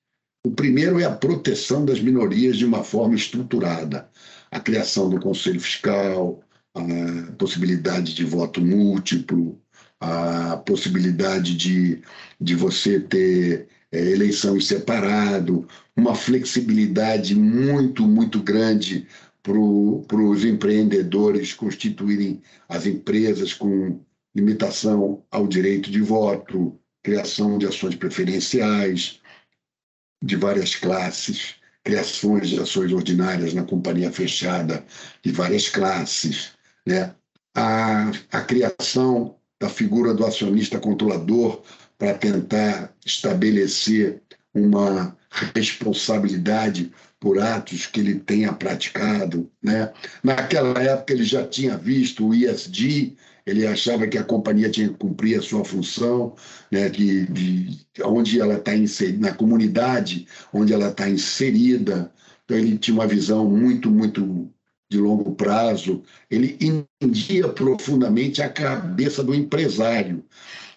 O 0.46 0.50
primeiro 0.50 0.98
é 0.98 1.04
a 1.04 1.14
proteção 1.14 1.84
das 1.84 2.00
minorias 2.00 2.56
de 2.56 2.64
uma 2.64 2.82
forma 2.82 3.14
estruturada. 3.14 4.10
A 4.50 4.60
criação 4.60 5.10
do 5.10 5.20
Conselho 5.20 5.60
Fiscal, 5.60 6.43
a 6.74 7.32
possibilidade 7.38 8.14
de 8.14 8.24
voto 8.24 8.60
múltiplo, 8.60 9.60
a 10.00 10.56
possibilidade 10.56 11.56
de, 11.56 12.02
de 12.40 12.54
você 12.54 13.00
ter 13.00 13.68
é, 13.92 14.10
eleição 14.10 14.60
separado, 14.60 15.66
uma 15.96 16.14
flexibilidade 16.14 17.34
muito, 17.34 18.02
muito 18.02 18.42
grande 18.42 19.06
para 19.42 19.56
os 19.56 20.44
empreendedores 20.44 21.52
constituírem 21.52 22.42
as 22.68 22.86
empresas 22.86 23.52
com 23.52 24.00
limitação 24.34 25.22
ao 25.30 25.46
direito 25.46 25.90
de 25.90 26.00
voto, 26.00 26.78
criação 27.02 27.56
de 27.58 27.66
ações 27.66 27.94
preferenciais 27.94 29.20
de 30.22 30.34
várias 30.36 30.74
classes, 30.74 31.56
criações 31.84 32.48
de 32.48 32.58
ações 32.58 32.90
ordinárias 32.92 33.52
na 33.52 33.62
companhia 33.62 34.10
fechada 34.10 34.84
de 35.22 35.30
várias 35.30 35.68
classes, 35.68 36.53
né? 36.86 37.14
a, 37.54 38.10
a 38.32 38.40
criação 38.40 39.36
da 39.60 39.68
figura 39.68 40.12
do 40.12 40.26
acionista 40.26 40.78
controlador 40.78 41.62
para 41.96 42.14
tentar 42.14 42.92
estabelecer 43.04 44.20
uma 44.52 45.16
responsabilidade 45.54 46.92
por 47.18 47.38
atos 47.40 47.86
que 47.86 48.00
ele 48.00 48.16
tenha 48.16 48.52
praticado. 48.52 49.50
Né? 49.62 49.92
Naquela 50.22 50.80
época, 50.82 51.12
ele 51.12 51.24
já 51.24 51.46
tinha 51.46 51.76
visto 51.76 52.28
o 52.28 52.34
ISD, 52.34 53.16
ele 53.46 53.66
achava 53.66 54.06
que 54.06 54.18
a 54.18 54.24
companhia 54.24 54.70
tinha 54.70 54.88
que 54.88 54.94
cumprir 54.94 55.38
a 55.38 55.42
sua 55.42 55.64
função, 55.64 56.34
né, 56.70 56.88
de, 56.88 57.26
de 57.26 57.86
onde 58.02 58.40
ela 58.40 58.54
está 58.54 58.74
inserida, 58.74 59.28
na 59.28 59.34
comunidade 59.34 60.26
onde 60.52 60.72
ela 60.72 60.88
está 60.88 61.08
inserida. 61.08 62.10
Então, 62.44 62.56
ele 62.56 62.78
tinha 62.78 62.94
uma 62.94 63.06
visão 63.06 63.48
muito, 63.48 63.90
muito 63.90 64.43
de 64.90 64.98
longo 64.98 65.34
prazo, 65.34 66.02
ele 66.30 66.58
entendia 66.60 67.48
profundamente 67.48 68.42
a 68.42 68.48
cabeça 68.48 69.22
do 69.22 69.34
empresário. 69.34 70.24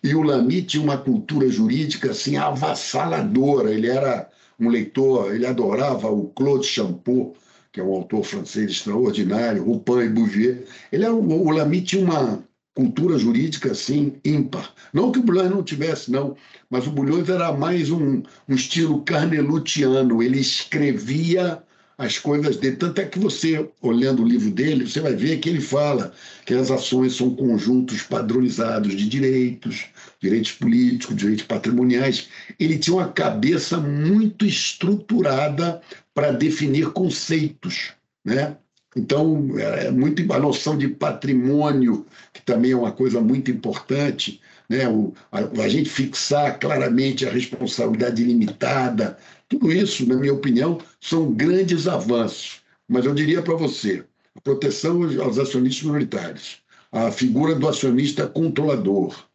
E 0.04 0.16
o 0.16 0.22
Lamy 0.22 0.62
tinha 0.64 0.84
uma 0.84 0.98
cultura 0.98 1.50
jurídica 1.50 2.12
assim 2.12 2.38
avassaladora. 2.38 3.72
Ele 3.74 3.88
era 3.88 4.30
um 4.60 4.70
leitor, 4.70 5.34
ele 5.34 5.46
adorava 5.46 6.10
o 6.10 6.28
Claude 6.30 6.66
Champeau, 6.66 7.36
que 7.72 7.80
é 7.80 7.84
um 7.84 7.94
autor 7.94 8.24
francês 8.24 8.72
extraordinário, 8.72 9.64
Rupin 9.64 10.00
e 10.00 10.10
Bouvier. 10.10 10.64
Ele 10.92 11.04
era, 11.04 11.14
o 11.14 11.50
Lamy 11.52 11.82
tinha 11.82 12.04
uma 12.04 12.44
cultura 12.74 13.18
jurídica 13.18 13.72
assim 13.72 14.14
ímpar. 14.24 14.72
Não 14.94 15.12
que 15.12 15.20
o 15.20 15.24
Bulhões 15.24 15.50
não 15.50 15.64
tivesse, 15.64 16.12
não, 16.12 16.36
mas 16.70 16.86
o 16.86 16.92
Bulhões 16.92 17.28
era 17.28 17.52
mais 17.52 17.90
um, 17.90 18.22
um 18.48 18.56
estilo 18.56 19.02
carnelutiano. 19.04 20.22
Ele 20.22 20.40
escrevia 20.40 21.64
as 21.98 22.20
coisas 22.20 22.58
dele. 22.58 22.76
Tanto 22.76 23.02
é 23.02 23.06
que 23.06 23.18
você, 23.18 23.68
olhando 23.82 24.22
o 24.22 24.28
livro 24.28 24.52
dele, 24.52 24.88
você 24.88 25.00
vai 25.02 25.16
ver 25.16 25.38
que 25.40 25.50
ele 25.50 25.62
fala 25.62 26.14
que 26.46 26.54
as 26.54 26.70
ações 26.70 27.16
são 27.16 27.34
conjuntos 27.34 28.04
padronizados 28.04 28.96
de 28.96 29.10
direitos, 29.10 29.86
direitos 30.22 30.52
políticos, 30.52 31.16
direitos 31.16 31.46
patrimoniais. 31.46 32.30
Ele 32.60 32.78
tinha 32.78 32.98
uma 32.98 33.08
cabeça 33.10 33.78
muito 33.80 34.46
estruturada 34.46 35.82
para 36.14 36.32
definir 36.32 36.92
conceitos, 36.92 37.94
né? 38.24 38.56
Então, 38.96 39.52
é 39.60 39.92
muito 39.92 40.34
a 40.34 40.40
noção 40.40 40.76
de 40.78 40.88
patrimônio, 40.88 42.06
que 42.34 42.42
também 42.42 42.72
é 42.72 42.76
uma 42.76 42.92
coisa 42.92 43.22
muito 43.22 43.52
importante, 43.52 44.42
né? 44.70 44.88
O, 44.88 45.14
a, 45.32 45.40
a 45.40 45.70
gente 45.70 45.90
fixar 45.90 46.60
claramente 46.60 47.26
a 47.26 47.32
responsabilidade 47.32 48.24
limitada, 48.24 49.18
tudo 49.50 49.72
isso, 49.72 50.08
na 50.08 50.16
minha 50.16 50.34
opinião, 50.34 50.80
são 51.00 51.32
grandes 51.32 51.88
avanços. 51.88 52.62
Mas 52.88 53.06
eu 53.06 53.14
diria 53.14 53.42
para 53.42 53.56
você: 53.56 54.04
a 54.36 54.42
proteção 54.42 55.04
aos 55.22 55.40
acionistas 55.40 55.84
minoritários, 55.84 56.62
a 56.92 57.12
figura 57.12 57.56
do 57.56 57.68
acionista 57.68 58.28
controlador, 58.28 59.28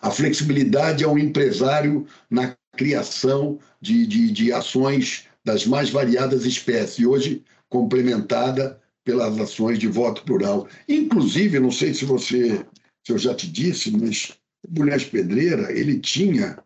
a 0.00 0.10
flexibilidade 0.10 1.04
ao 1.04 1.18
empresário 1.18 2.06
na 2.30 2.56
criação 2.76 3.58
de, 3.80 4.06
de, 4.06 4.30
de 4.30 4.52
ações 4.52 5.26
das 5.44 5.66
mais 5.66 5.90
variadas 5.90 6.44
espécies, 6.44 7.04
hoje 7.04 7.42
complementada 7.68 8.80
pelas 9.04 9.38
ações 9.38 9.78
de 9.78 9.86
voto 9.86 10.22
plural. 10.24 10.68
Inclusive, 10.88 11.58
não 11.58 11.70
sei 11.70 11.94
se 11.94 12.04
você, 12.04 12.64
se 13.04 13.12
eu 13.12 13.18
já 13.18 13.34
te 13.34 13.50
disse, 13.50 13.90
mas 13.90 14.32
o 14.66 14.78
Mulheres 14.78 15.04
Pedreira, 15.04 15.72
ele 15.72 15.98
tinha 15.98 16.58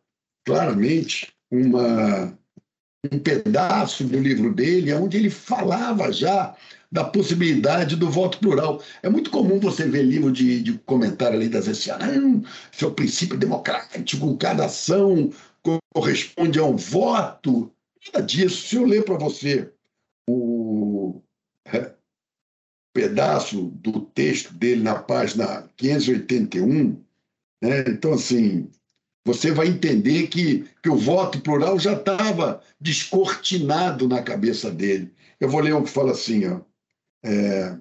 claramente 0.44 1.32
uma, 1.52 2.36
um 3.12 3.18
pedaço 3.18 4.04
do 4.04 4.18
livro 4.18 4.54
dele 4.54 4.92
onde 4.94 5.18
ele 5.18 5.28
falava 5.28 6.10
já 6.10 6.56
da 6.90 7.04
possibilidade 7.04 7.96
do 7.96 8.10
voto 8.10 8.38
plural. 8.38 8.82
É 9.02 9.08
muito 9.08 9.30
comum 9.30 9.60
você 9.60 9.86
ver 9.86 10.02
livro 10.02 10.32
de, 10.32 10.62
de 10.62 10.78
comentário 10.78 11.36
ali 11.36 11.48
das 11.48 11.64
SA, 11.76 11.98
não, 11.98 12.42
seu 12.70 12.92
princípio 12.92 13.38
democrático, 13.38 14.36
cada 14.36 14.64
ação 14.66 15.30
corresponde 15.94 16.58
a 16.58 16.64
um 16.64 16.76
voto. 16.76 17.70
Nada 18.12 18.26
disso. 18.26 18.66
Se 18.68 18.76
eu 18.76 18.84
ler 18.84 19.04
para 19.04 19.16
você 19.16 19.70
o 20.28 21.20
é, 21.66 21.92
pedaço 22.94 23.70
do 23.76 24.00
texto 24.00 24.52
dele 24.54 24.82
na 24.82 24.96
página 24.96 25.68
581, 25.76 27.02
né? 27.62 27.84
então, 27.88 28.12
assim, 28.12 28.70
você 29.24 29.52
vai 29.52 29.68
entender 29.68 30.26
que, 30.26 30.68
que 30.82 30.88
o 30.88 30.96
voto 30.96 31.40
plural 31.40 31.78
já 31.78 31.92
estava 31.92 32.62
descortinado 32.80 34.08
na 34.08 34.22
cabeça 34.22 34.70
dele. 34.70 35.12
Eu 35.38 35.48
vou 35.48 35.60
ler 35.60 35.74
um 35.74 35.84
que 35.84 35.90
fala 35.90 36.12
assim, 36.12 36.46
ó. 36.46 36.60
É... 37.24 37.78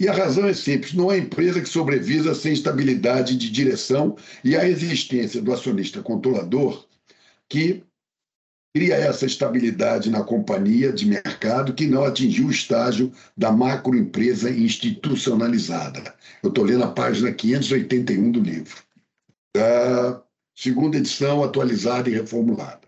E 0.00 0.08
a 0.08 0.12
razão 0.12 0.46
é 0.46 0.54
simples: 0.54 0.94
não 0.94 1.10
há 1.10 1.18
empresa 1.18 1.60
que 1.60 1.68
sobreviva 1.68 2.34
sem 2.34 2.52
estabilidade 2.52 3.36
de 3.36 3.50
direção 3.50 4.16
e 4.44 4.56
a 4.56 4.68
existência 4.68 5.42
do 5.42 5.52
acionista 5.52 6.00
controlador 6.00 6.86
que 7.48 7.82
cria 8.72 8.94
essa 8.94 9.26
estabilidade 9.26 10.10
na 10.10 10.22
companhia 10.22 10.92
de 10.92 11.04
mercado 11.04 11.74
que 11.74 11.88
não 11.88 12.04
atingiu 12.04 12.46
o 12.46 12.52
estágio 12.52 13.12
da 13.36 13.50
macroempresa 13.50 14.48
institucionalizada. 14.48 16.14
Eu 16.40 16.50
estou 16.50 16.64
lendo 16.64 16.84
a 16.84 16.92
página 16.92 17.32
581 17.32 18.30
do 18.30 18.40
livro 18.40 18.89
da 19.54 20.22
segunda 20.54 20.96
edição 20.96 21.42
atualizada 21.42 22.08
e 22.08 22.14
reformulada. 22.14 22.80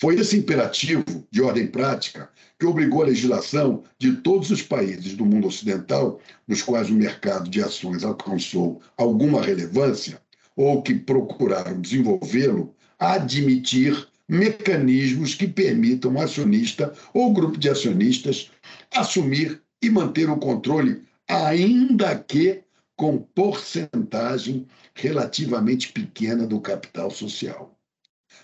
Foi 0.00 0.16
esse 0.16 0.36
imperativo 0.36 1.04
de 1.30 1.40
ordem 1.42 1.66
prática 1.66 2.28
que 2.58 2.66
obrigou 2.66 3.02
a 3.02 3.06
legislação 3.06 3.84
de 3.98 4.16
todos 4.16 4.50
os 4.50 4.60
países 4.60 5.14
do 5.14 5.24
mundo 5.24 5.46
ocidental, 5.46 6.20
nos 6.46 6.60
quais 6.60 6.90
o 6.90 6.94
mercado 6.94 7.48
de 7.48 7.62
ações 7.62 8.02
alcançou 8.02 8.80
alguma 8.96 9.40
relevância, 9.40 10.20
ou 10.56 10.82
que 10.82 10.94
procuraram 10.94 11.80
desenvolvê-lo 11.80 12.74
admitir 12.98 14.08
mecanismos 14.28 15.34
que 15.34 15.46
permitam 15.46 16.16
ao 16.16 16.22
acionista 16.22 16.92
ou 17.12 17.32
grupo 17.32 17.58
de 17.58 17.68
acionistas 17.68 18.50
assumir 18.94 19.60
e 19.82 19.90
manter 19.90 20.30
o 20.30 20.36
controle, 20.36 21.02
ainda 21.28 22.16
que 22.16 22.62
com 22.96 23.18
porcentagem 23.18 24.66
relativamente 24.94 25.92
pequena 25.92 26.46
do 26.46 26.60
capital 26.60 27.10
social. 27.10 27.78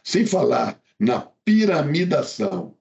Sem 0.02 0.26
falar 0.26 0.80
na 0.98 1.20
piramidação 1.44 2.74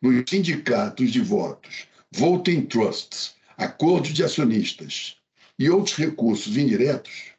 nos 0.00 0.28
sindicatos 0.28 1.10
de 1.10 1.20
votos, 1.20 1.86
voting 2.10 2.62
trusts, 2.62 3.34
acordos 3.56 4.12
de 4.12 4.24
acionistas 4.24 5.16
e 5.58 5.68
outros 5.68 5.96
recursos 5.96 6.56
indiretos, 6.56 7.32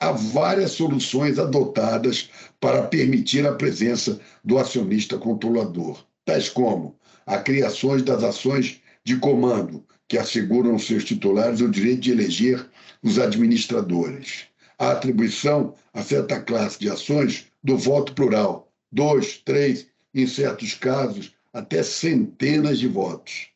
há 0.00 0.10
várias 0.10 0.72
soluções 0.72 1.38
adotadas 1.38 2.28
para 2.60 2.82
permitir 2.82 3.46
a 3.46 3.54
presença 3.54 4.20
do 4.44 4.58
acionista 4.58 5.16
controlador, 5.16 6.04
tais 6.24 6.48
como 6.48 6.96
a 7.24 7.38
criação 7.38 7.96
das 7.98 8.24
ações 8.24 8.80
de 9.04 9.16
comando, 9.18 9.84
que 10.08 10.18
asseguram 10.18 10.72
aos 10.72 10.86
seus 10.86 11.04
titulares 11.04 11.60
o 11.60 11.70
direito 11.70 12.00
de 12.00 12.10
eleger 12.10 12.68
os 13.02 13.18
administradores, 13.18 14.46
a 14.78 14.92
atribuição 14.92 15.74
a 15.92 16.02
certa 16.02 16.40
classe 16.40 16.78
de 16.78 16.88
ações 16.88 17.46
do 17.62 17.76
voto 17.76 18.14
plural, 18.14 18.72
dois, 18.90 19.38
três, 19.38 19.86
em 20.14 20.26
certos 20.26 20.74
casos, 20.74 21.34
até 21.52 21.82
centenas 21.82 22.78
de 22.78 22.88
votos, 22.88 23.48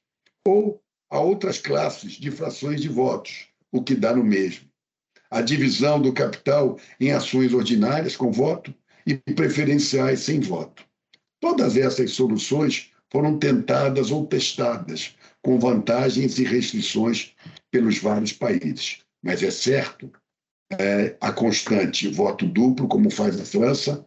ou 0.46 0.81
a 1.11 1.18
outras 1.18 1.59
classes 1.59 2.12
de 2.12 2.31
frações 2.31 2.81
de 2.81 2.88
votos, 2.88 3.48
o 3.72 3.83
que 3.83 3.94
dá 3.94 4.14
no 4.14 4.24
mesmo 4.24 4.66
a 5.31 5.40
divisão 5.40 6.00
do 6.00 6.12
capital 6.12 6.79
em 7.00 7.12
ações 7.12 7.52
ordinárias 7.52 8.16
com 8.16 8.31
voto 8.31 8.74
e 9.07 9.16
preferenciais 9.16 10.20
sem 10.20 10.40
voto. 10.40 10.85
Todas 11.40 11.76
essas 11.76 12.12
soluções 12.12 12.90
foram 13.11 13.38
tentadas 13.38 14.11
ou 14.11 14.26
testadas 14.26 15.14
com 15.42 15.59
vantagens 15.59 16.38
e 16.38 16.44
restrições 16.44 17.35
pelos 17.70 17.98
vários 17.98 18.33
países. 18.33 19.00
Mas 19.22 19.42
é 19.42 19.50
certo, 19.50 20.11
é, 20.70 21.16
a 21.20 21.33
constante 21.33 22.09
voto 22.09 22.46
duplo, 22.46 22.88
como 22.88 23.11
faz 23.11 23.40
a 23.40 23.44
França, 23.44 24.07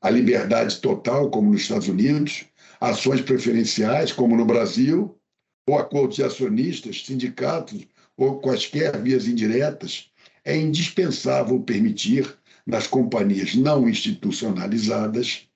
a 0.00 0.10
liberdade 0.10 0.80
total, 0.80 1.30
como 1.30 1.50
nos 1.50 1.62
Estados 1.62 1.88
Unidos, 1.88 2.44
ações 2.80 3.20
preferenciais, 3.20 4.12
como 4.12 4.36
no 4.36 4.44
Brasil, 4.44 5.18
ou 5.66 5.78
acordos 5.78 6.16
de 6.16 6.22
acionistas, 6.22 7.04
sindicatos 7.04 7.86
ou 8.16 8.40
quaisquer 8.40 9.00
vias 9.02 9.26
indiretas, 9.26 10.10
é 10.44 10.56
indispensável 10.56 11.60
permitir, 11.60 12.36
nas 12.66 12.86
companhias 12.86 13.54
não 13.54 13.88
institucionalizadas, 13.88 15.48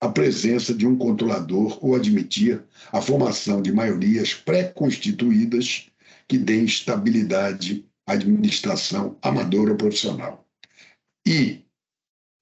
a 0.00 0.08
presença 0.08 0.72
de 0.72 0.86
um 0.86 0.96
controlador 0.96 1.78
ou 1.84 1.94
admitir 1.94 2.62
a 2.90 3.02
formação 3.02 3.60
de 3.60 3.70
maiorias 3.70 4.32
pré-constituídas 4.32 5.90
que 6.26 6.38
deem 6.38 6.64
estabilidade 6.64 7.84
administração 8.12 9.18
amadora 9.22 9.74
profissional. 9.74 10.46
E, 11.26 11.64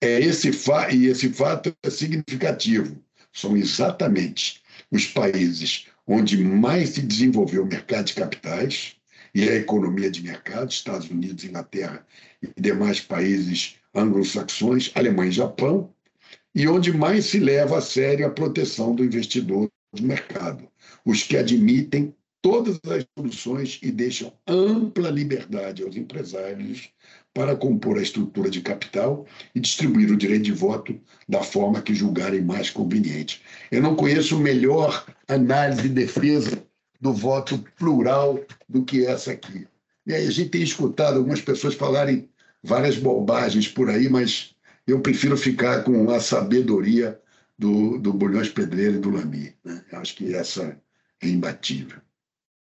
é 0.01 0.21
esse, 0.21 0.53
fa 0.53 0.93
e 0.93 1.07
esse 1.07 1.31
fato 1.31 1.75
é 1.83 1.91
significativo. 1.91 3.03
São 3.33 3.57
exatamente 3.57 4.63
os 4.91 5.07
países 5.07 5.87
onde 6.07 6.43
mais 6.43 6.91
se 6.91 7.03
desenvolveu 7.03 7.65
o 7.65 7.67
mercado 7.67 8.07
de 8.07 8.15
capitais, 8.15 8.99
e 9.35 9.49
a 9.49 9.55
economia 9.55 10.11
de 10.11 10.23
mercado, 10.23 10.71
Estados 10.71 11.11
Unidos, 11.11 11.45
Inglaterra 11.45 12.05
e 12.43 12.61
demais 12.61 13.01
países 13.01 13.77
anglo-saxões, 13.95 14.91
Alemanha 14.95 15.31
e 15.31 15.35
Japão, 15.35 15.93
e 16.55 16.67
onde 16.67 16.93
mais 16.93 17.27
se 17.27 17.39
leva 17.39 17.79
a 17.79 17.83
sério 17.83 18.27
a 18.27 18.31
proteção 18.31 18.95
do 18.95 19.05
investidor 19.05 19.71
do 19.93 20.03
mercado, 20.03 20.69
os 21.05 21.23
que 21.23 21.37
admitem 21.37 22.15
todas 22.49 22.81
as 22.91 23.05
soluções 23.15 23.79
e 23.83 23.91
deixam 23.91 24.33
ampla 24.47 25.11
liberdade 25.11 25.83
aos 25.83 25.95
empresários 25.97 26.89
para 27.35 27.55
compor 27.55 27.99
a 27.99 28.03
estrutura 28.03 28.49
de 28.49 28.63
capital 28.63 29.27
e 29.55 29.61
distribuir 29.61 30.11
o 30.11 30.17
direito 30.17 30.45
de 30.45 30.53
voto 30.53 30.99
da 31.29 31.43
forma 31.43 31.83
que 31.83 31.95
julgarem 31.95 32.41
mais 32.41 32.71
conveniente. 32.71 33.43
Eu 33.71 33.83
não 33.83 33.95
conheço 33.95 34.41
melhor 34.41 35.05
análise 35.29 35.85
e 35.85 35.91
defesa 35.91 36.65
do 36.99 37.13
voto 37.13 37.63
plural 37.79 38.43
do 38.67 38.83
que 38.83 39.05
essa 39.05 39.33
aqui. 39.33 39.67
E 40.07 40.15
aí 40.15 40.27
a 40.27 40.31
gente 40.31 40.49
tem 40.49 40.63
escutado 40.63 41.19
algumas 41.19 41.43
pessoas 41.43 41.75
falarem 41.75 42.31
várias 42.63 42.97
bobagens 42.97 43.69
por 43.69 43.91
aí, 43.91 44.09
mas 44.09 44.55
eu 44.87 45.01
prefiro 45.01 45.37
ficar 45.37 45.85
com 45.85 46.11
a 46.11 46.19
sabedoria 46.19 47.21
do, 47.59 47.99
do 47.99 48.11
Bulhões 48.11 48.49
Pedreiro 48.49 48.97
e 48.97 49.01
do 49.01 49.11
Lamy. 49.11 49.53
Né? 49.63 49.85
Acho 49.93 50.17
que 50.17 50.35
essa 50.35 50.81
é 51.21 51.29
imbatível. 51.29 52.01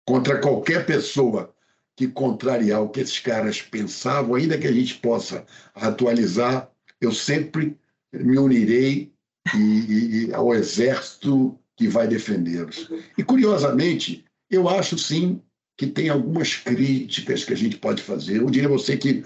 Contra 0.07 0.41
qualquer 0.41 0.85
pessoa 0.85 1.55
que 1.97 2.09
contrariar 2.09 2.83
o 2.83 2.89
que 2.89 3.01
esses 3.01 3.19
caras 3.19 3.61
pensavam, 3.61 4.35
ainda 4.35 4.59
que 4.59 4.67
a 4.67 4.73
gente 4.73 4.95
possa 4.95 5.45
atualizar, 5.75 6.71
eu 7.01 7.13
sempre 7.13 7.77
me 8.13 8.39
unirei 8.39 9.13
e, 9.55 10.27
e 10.29 10.35
ao 10.35 10.55
exército 10.55 11.59
que 11.77 11.89
vai 11.89 12.07
defendê-los. 12.07 12.91
E, 13.17 13.23
curiosamente, 13.23 14.25
eu 14.51 14.69
acho 14.69 14.99
sim 14.99 15.41
que 15.77 15.87
tem 15.87 16.09
algumas 16.09 16.55
críticas 16.55 17.45
que 17.45 17.53
a 17.53 17.57
gente 17.57 17.77
pode 17.77 18.03
fazer. 18.03 18.39
Eu 18.39 18.51
diria 18.51 18.69
a 18.69 18.73
você 18.73 18.97
que 18.97 19.25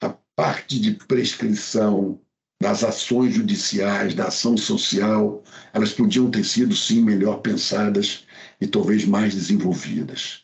a 0.00 0.14
parte 0.34 0.78
de 0.78 0.92
prescrição 0.92 2.20
das 2.60 2.84
ações 2.84 3.34
judiciais, 3.34 4.14
da 4.14 4.26
ação 4.26 4.56
social, 4.56 5.42
elas 5.72 5.92
podiam 5.92 6.30
ter 6.30 6.44
sido, 6.44 6.76
sim, 6.76 7.00
melhor 7.00 7.38
pensadas 7.38 8.26
e 8.60 8.66
talvez 8.66 9.06
mais 9.06 9.34
desenvolvidas. 9.34 10.42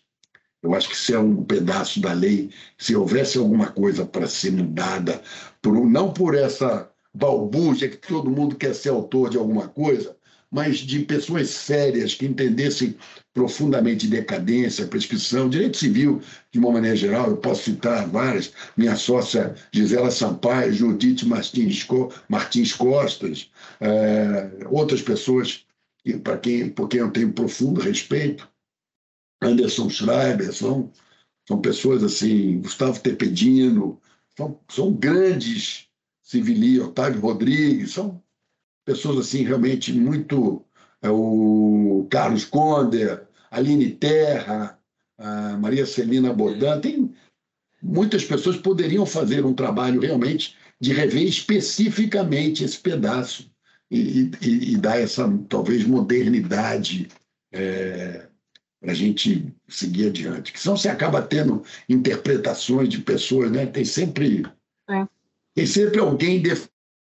Eu 0.62 0.74
acho 0.74 0.88
que 0.88 0.96
se 0.96 1.12
é 1.12 1.18
um 1.18 1.44
pedaço 1.44 2.00
da 2.00 2.12
lei, 2.12 2.50
se 2.79 2.96
houvesse 2.96 3.37
alguma 3.37 3.68
coisa 3.68 4.07
para 4.07 4.26
ser 4.26 4.50
mudada, 4.50 5.22
por, 5.61 5.74
não 5.87 6.11
por 6.12 6.35
essa 6.35 6.90
balbúrdia 7.14 7.88
que 7.88 7.98
todo 7.98 8.31
mundo 8.31 8.57
quer 8.57 8.74
ser 8.74 8.88
autor 8.88 9.29
de 9.29 9.37
alguma 9.37 9.68
coisa, 9.68 10.16
mas 10.57 10.79
de 10.79 11.01
pessoas 11.01 11.51
sérias 11.51 12.14
que 12.14 12.25
entendessem 12.25 12.97
profundamente 13.35 14.07
decadência, 14.07 14.87
prescrição, 14.87 15.51
direito 15.51 15.77
civil, 15.77 16.23
de 16.51 16.59
uma 16.59 16.73
maneira 16.73 16.97
geral, 16.97 17.29
eu 17.29 17.37
posso 17.37 17.64
citar 17.64 18.09
várias, 18.09 18.55
minha 18.75 18.97
sócia 18.97 19.55
Gisela 19.71 20.11
Sampaio, 20.11 20.73
Judite 20.73 21.27
Martins, 21.27 21.87
Martins 22.27 22.73
Costas, 22.73 23.51
é, 23.83 24.66
outras 24.71 25.03
pessoas 25.03 25.66
para 26.25 26.38
quem, 26.38 26.71
por 26.71 26.88
quem 26.88 27.01
eu 27.01 27.11
tenho 27.11 27.35
profundo 27.35 27.83
respeito, 27.83 28.49
Anderson 29.42 29.90
Schreiber, 29.90 30.55
são, 30.55 30.90
são 31.47 31.61
pessoas 31.61 32.03
assim, 32.03 32.62
Gustavo 32.62 32.99
Tepedino, 32.99 34.01
são, 34.35 34.59
são 34.71 34.90
grandes 34.90 35.87
civilis, 36.23 36.81
Otávio 36.81 37.21
Rodrigues, 37.21 37.92
são 37.92 38.25
pessoas 38.87 39.18
assim 39.18 39.42
realmente 39.42 39.92
muito 39.92 40.64
é, 41.03 41.11
o 41.11 42.07
Carlos 42.09 42.46
Conde, 42.46 43.18
Aline 43.51 43.90
Terra, 43.90 44.79
a 45.18 45.59
Maria 45.59 45.85
Celina 45.85 46.33
Bodan, 46.33 46.81
tem 46.81 47.12
muitas 47.83 48.25
pessoas 48.25 48.57
poderiam 48.57 49.05
fazer 49.05 49.44
um 49.44 49.53
trabalho 49.53 50.01
realmente 50.01 50.57
de 50.81 50.92
rever 50.92 51.25
especificamente 51.25 52.64
esse 52.64 52.79
pedaço 52.79 53.51
e, 53.90 54.31
e, 54.40 54.72
e 54.72 54.77
dar 54.77 55.01
essa 55.01 55.27
talvez 55.49 55.85
modernidade 55.85 57.09
é, 57.53 58.27
para 58.81 58.92
a 58.92 58.94
gente 58.94 59.53
seguir 59.68 60.09
adiante. 60.09 60.53
Que 60.53 60.61
senão 60.61 60.77
você 60.77 60.88
acaba 60.88 61.22
tendo 61.22 61.62
interpretações 61.88 62.88
de 62.88 62.99
pessoas, 63.01 63.51
né? 63.51 63.66
Tem 63.66 63.85
sempre 63.85 64.46
é. 64.88 65.07
tem 65.55 65.66
sempre 65.66 65.99
alguém 65.99 66.42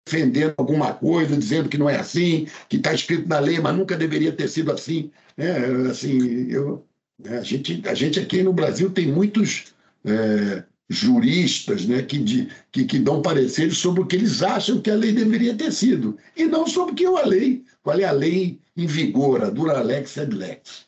defendendo 0.07 0.55
alguma 0.57 0.95
coisa, 0.95 1.37
dizendo 1.37 1.69
que 1.69 1.77
não 1.77 1.91
é 1.91 1.97
assim, 1.97 2.47
que 2.69 2.77
está 2.77 2.95
escrito 2.95 3.29
na 3.29 3.41
lei, 3.41 3.59
mas 3.59 3.77
nunca 3.77 3.97
deveria 3.97 4.31
ter 4.31 4.49
sido 4.49 4.71
assim. 4.71 5.11
É, 5.37 5.67
assim 5.91 6.49
eu, 6.49 6.87
né, 7.19 7.39
a, 7.39 7.43
gente, 7.43 7.83
a 7.87 7.93
gente 7.93 8.21
aqui 8.21 8.43
no 8.43 8.53
Brasil 8.53 8.89
tem 8.89 9.09
muitos 9.09 9.75
é, 10.05 10.63
juristas 10.89 11.85
né, 11.85 12.03
que, 12.03 12.19
de, 12.19 12.49
que, 12.71 12.85
que 12.85 13.01
dão 13.01 13.21
pareceres 13.21 13.77
sobre 13.79 14.01
o 14.01 14.07
que 14.07 14.15
eles 14.15 14.43
acham 14.43 14.81
que 14.81 14.91
a 14.91 14.95
lei 14.95 15.13
deveria 15.13 15.55
ter 15.57 15.73
sido, 15.73 16.17
e 16.37 16.45
não 16.45 16.67
sobre 16.69 16.93
o 16.93 16.95
que 16.95 17.05
é 17.05 17.09
a 17.09 17.27
lei, 17.27 17.65
qual 17.83 17.99
é 17.99 18.05
a 18.05 18.13
lei 18.13 18.61
em 18.77 18.87
vigor, 18.87 19.43
a 19.43 19.51
dura 19.51 19.83
lex 19.83 20.17
ed 20.17 20.35
lex. 20.35 20.87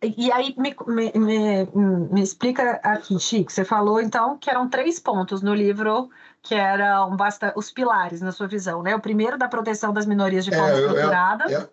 E 0.00 0.30
aí, 0.30 0.54
me, 0.56 0.76
me, 0.86 1.12
me, 1.12 1.66
me 2.12 2.22
explica 2.22 2.78
aqui, 2.84 3.18
Chico, 3.18 3.50
você 3.50 3.64
falou 3.64 4.00
então 4.00 4.38
que 4.38 4.48
eram 4.48 4.68
três 4.68 5.00
pontos 5.00 5.42
no 5.42 5.52
livro 5.52 6.08
que 6.48 6.54
eram 6.54 7.14
basta, 7.14 7.52
os 7.54 7.70
pilares, 7.70 8.22
na 8.22 8.32
sua 8.32 8.48
visão, 8.48 8.82
né? 8.82 8.96
O 8.96 9.00
primeiro 9.00 9.36
da 9.36 9.46
proteção 9.46 9.92
das 9.92 10.06
minorias 10.06 10.46
de 10.46 10.50
forma 10.50 10.70
é, 10.70 10.80
estruturada. 10.80 11.44
É, 11.44 11.54
é, 11.54 11.68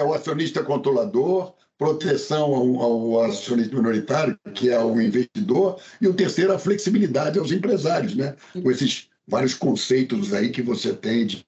é, 0.00 0.04
o 0.04 0.12
acionista 0.12 0.62
controlador, 0.62 1.54
proteção 1.78 2.54
ao, 2.54 2.82
ao, 2.82 3.24
acionista 3.24 3.74
minoritário, 3.74 4.38
que 4.54 4.68
é 4.68 4.78
o 4.78 5.00
investidor, 5.00 5.80
e 6.00 6.06
o 6.06 6.12
terceiro, 6.12 6.52
a 6.52 6.58
flexibilidade 6.58 7.38
aos 7.38 7.50
empresários, 7.50 8.14
né? 8.14 8.36
Com 8.52 8.70
esses 8.70 9.08
vários 9.26 9.54
conceitos 9.54 10.34
aí 10.34 10.50
que 10.50 10.60
você 10.60 10.92
tem 10.92 11.26
de, 11.26 11.46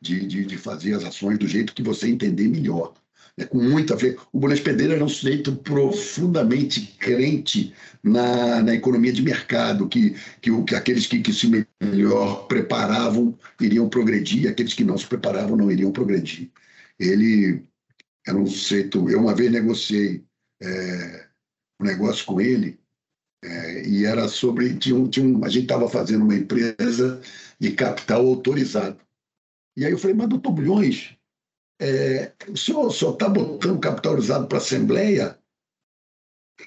de, 0.00 0.26
de, 0.26 0.46
de 0.46 0.56
fazer 0.56 0.94
as 0.94 1.04
ações 1.04 1.38
do 1.38 1.46
jeito 1.46 1.74
que 1.74 1.82
você 1.82 2.08
entender 2.08 2.48
melhor. 2.48 2.94
É, 3.38 3.44
com 3.44 3.58
muita 3.58 3.94
O 4.32 4.40
Bonas 4.40 4.60
Pedreira 4.60 4.94
era 4.94 5.04
um 5.04 5.08
sujeito 5.08 5.54
profundamente 5.56 6.80
crente 6.98 7.74
na, 8.02 8.62
na 8.62 8.74
economia 8.74 9.12
de 9.12 9.22
mercado, 9.22 9.88
que, 9.88 10.16
que, 10.40 10.50
que 10.64 10.74
aqueles 10.74 11.06
que, 11.06 11.20
que 11.20 11.32
se 11.32 11.46
melhor 11.82 12.46
preparavam 12.46 13.38
iriam 13.60 13.88
progredir, 13.90 14.48
aqueles 14.48 14.72
que 14.72 14.84
não 14.84 14.96
se 14.96 15.06
preparavam 15.06 15.56
não 15.56 15.70
iriam 15.70 15.92
progredir. 15.92 16.50
Ele 16.98 17.62
era 18.26 18.36
um 18.36 18.46
sujeito. 18.46 19.08
Eu 19.10 19.20
uma 19.20 19.34
vez 19.34 19.52
negociei 19.52 20.24
é, 20.62 21.26
um 21.80 21.84
negócio 21.84 22.24
com 22.24 22.40
ele, 22.40 22.78
é, 23.44 23.86
e 23.86 24.04
era 24.04 24.28
sobre. 24.28 24.74
Tinha 24.76 24.96
um, 24.96 25.08
tinha 25.08 25.26
um, 25.26 25.44
a 25.44 25.48
gente 25.48 25.64
estava 25.64 25.88
fazendo 25.88 26.24
uma 26.24 26.34
empresa 26.34 27.20
de 27.60 27.72
capital 27.72 28.26
autorizado. 28.26 28.98
E 29.76 29.84
aí 29.84 29.92
eu 29.92 29.98
falei, 29.98 30.16
mas 30.16 30.28
doutor 30.28 30.52
Bulhões, 30.52 31.14
é, 31.80 32.32
o 32.48 32.56
senhor 32.56 32.88
está 32.88 33.28
botando 33.28 33.78
capital 33.78 34.16
usado 34.16 34.46
para 34.46 34.58
a 34.58 34.60
Assembleia 34.60 35.38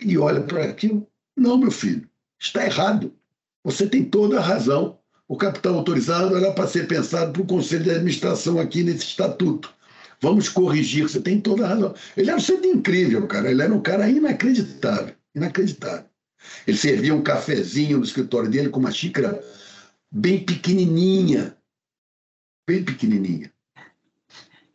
e 0.02 0.18
olha 0.18 0.42
para 0.42 0.66
aquilo. 0.66 1.08
Não, 1.36 1.58
meu 1.58 1.72
filho, 1.72 2.08
está 2.40 2.66
errado. 2.66 3.14
Você 3.64 3.88
tem 3.88 4.06
toda 4.06 4.40
a 4.40 4.44
razão. 4.44 5.00
O 5.28 5.38
capital 5.38 5.76
autorizado 5.76 6.36
era 6.36 6.52
para 6.52 6.68
ser 6.68 6.88
pensado 6.88 7.34
para 7.34 7.42
o 7.42 7.46
Conselho 7.46 7.84
de 7.84 7.92
Administração 7.92 8.60
aqui 8.60 8.84
nesse 8.84 9.06
estatuto. 9.06 9.74
Vamos 10.22 10.50
corrigir, 10.50 11.04
você 11.04 11.22
tem 11.22 11.40
toda 11.40 11.66
a 11.66 11.70
razão. 11.70 11.96
Ele 12.18 12.30
era 12.30 12.38
um 12.38 12.42
ser 12.42 12.64
incrível, 12.66 13.26
cara. 13.28 13.50
Ele 13.50 13.62
era 13.62 13.74
um 13.74 13.82
cara 13.82 14.10
inacreditável. 14.10 15.16
Inacreditável. 15.36 16.06
Ele 16.66 16.78
servia 16.78 17.16
um 17.16 17.22
cafezinho 17.22 17.98
no 18.00 18.04
escritório 18.04 18.50
dele 18.50 18.70
com 18.70 18.80
uma 18.80 18.92
xícara 18.92 19.42
bem 20.12 20.44
pequenininha. 20.44 21.56
Bem 22.68 22.84
pequenininha. 22.84 23.52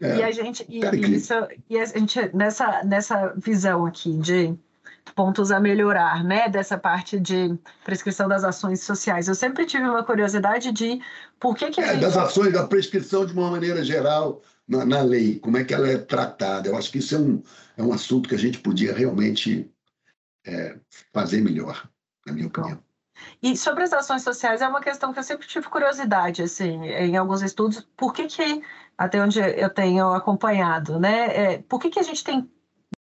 É, 0.01 0.17
e 0.17 0.23
a 0.23 0.31
gente, 0.31 0.67
e, 0.69 0.81
e, 0.81 1.15
isso, 1.15 1.35
e 1.71 1.79
a 1.79 1.85
gente 1.85 2.31
nessa, 2.35 2.83
nessa 2.85 3.33
visão 3.37 3.87
aqui 3.87 4.17
de 4.19 4.57
pontos 5.15 5.51
a 5.51 5.61
melhorar, 5.61 6.25
né, 6.25 6.49
dessa 6.49 6.79
parte 6.79 7.21
de 7.21 7.57
prescrição 7.85 8.29
das 8.29 8.43
ações 8.43 8.81
sociais. 8.81 9.29
Eu 9.29 9.35
sempre 9.35 9.67
tive 9.67 9.85
uma 9.85 10.03
curiosidade 10.03 10.73
de 10.73 11.01
por 11.39 11.57
que 11.57 11.71
que 11.71 11.81
a 11.81 11.87
é, 11.87 11.93
gente... 11.93 12.01
das 12.01 12.17
ações 12.17 12.53
da 12.53 12.67
prescrição 12.67 13.25
de 13.27 13.33
uma 13.33 13.51
maneira 13.51 13.85
geral 13.85 14.43
na, 14.67 14.85
na, 14.85 15.03
lei, 15.03 15.39
como 15.39 15.57
é 15.57 15.65
que 15.65 15.75
ela 15.75 15.89
é 15.89 15.99
tratada. 15.99 16.69
Eu 16.69 16.77
acho 16.77 16.91
que 16.91 16.99
isso 16.99 17.15
é 17.15 17.19
um, 17.19 17.43
é 17.77 17.83
um 17.83 17.93
assunto 17.93 18.29
que 18.29 18.35
a 18.35 18.39
gente 18.39 18.59
podia 18.59 18.95
realmente 18.95 19.71
é, 20.47 20.77
fazer 21.13 21.41
melhor, 21.41 21.89
na 22.27 22.33
minha 22.33 22.49
opinião. 22.49 22.83
E 23.43 23.57
sobre 23.57 23.85
as 23.85 23.93
ações 23.93 24.23
sociais 24.23 24.61
é 24.61 24.69
uma 24.69 24.81
questão 24.81 25.13
que 25.13 25.19
eu 25.19 25.23
sempre 25.23 25.47
tive 25.47 25.69
curiosidade, 25.69 26.43
assim, 26.43 26.85
em 26.85 27.17
alguns 27.17 27.43
estudos, 27.43 27.87
por 27.97 28.13
que 28.13 28.27
que 28.27 28.63
até 28.97 29.23
onde 29.23 29.41
eu 29.41 29.71
tenho 29.71 30.13
acompanhado, 30.13 30.99
né? 30.99 31.55
É, 31.55 31.59
por 31.59 31.81
que, 31.81 31.91
que 31.91 31.99
a 31.99 32.03
gente 32.03 32.23
tem 32.23 32.51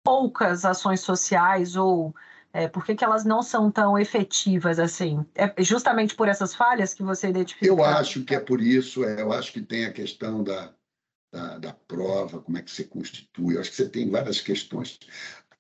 poucas 0.03 0.65
ações 0.65 1.01
sociais 1.01 1.77
ou 1.77 2.15
é, 2.53 2.69
por 2.69 2.87
que, 2.87 2.95
que 2.95 3.05
elas 3.05 3.25
não 3.25 3.43
são 3.43 3.71
tão 3.71 3.99
efetivas 3.99 4.79
assim? 4.79 5.27
É 5.35 5.63
justamente 5.63 6.15
por 6.15 6.29
essas 6.29 6.55
falhas 6.55 6.95
que 6.95 7.03
você 7.03 7.29
identificou? 7.29 7.79
Eu 7.79 7.85
acho 7.85 8.25
que 8.25 8.35
é 8.35 8.41
por 8.41 8.63
isso, 8.63 9.05
é, 9.05 9.21
eu 9.21 9.33
acho 9.33 9.53
que 9.53 9.61
tem 9.61 9.85
a 9.85 9.93
questão 9.93 10.43
da, 10.43 10.73
da, 11.31 11.59
da, 11.59 11.73
prova, 11.73 12.41
como 12.41 12.57
é 12.57 12.63
que 12.63 12.71
você 12.71 12.85
constitui, 12.85 13.57
eu 13.57 13.61
acho 13.61 13.71
que 13.71 13.77
você 13.77 13.89
tem 13.89 14.09
várias 14.09 14.41
questões. 14.41 14.99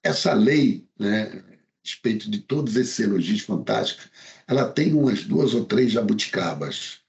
Essa 0.02 0.32
lei, 0.32 0.88
né, 0.98 1.42
respeito 1.84 2.30
de 2.30 2.38
todos 2.38 2.76
esses 2.76 2.98
elogios 2.98 3.42
fantásticos, 3.42 4.10
ela 4.46 4.70
tem 4.70 4.94
umas 4.94 5.22
duas 5.24 5.52
ou 5.52 5.64
três 5.66 5.92
jabuticabas. 5.92 7.00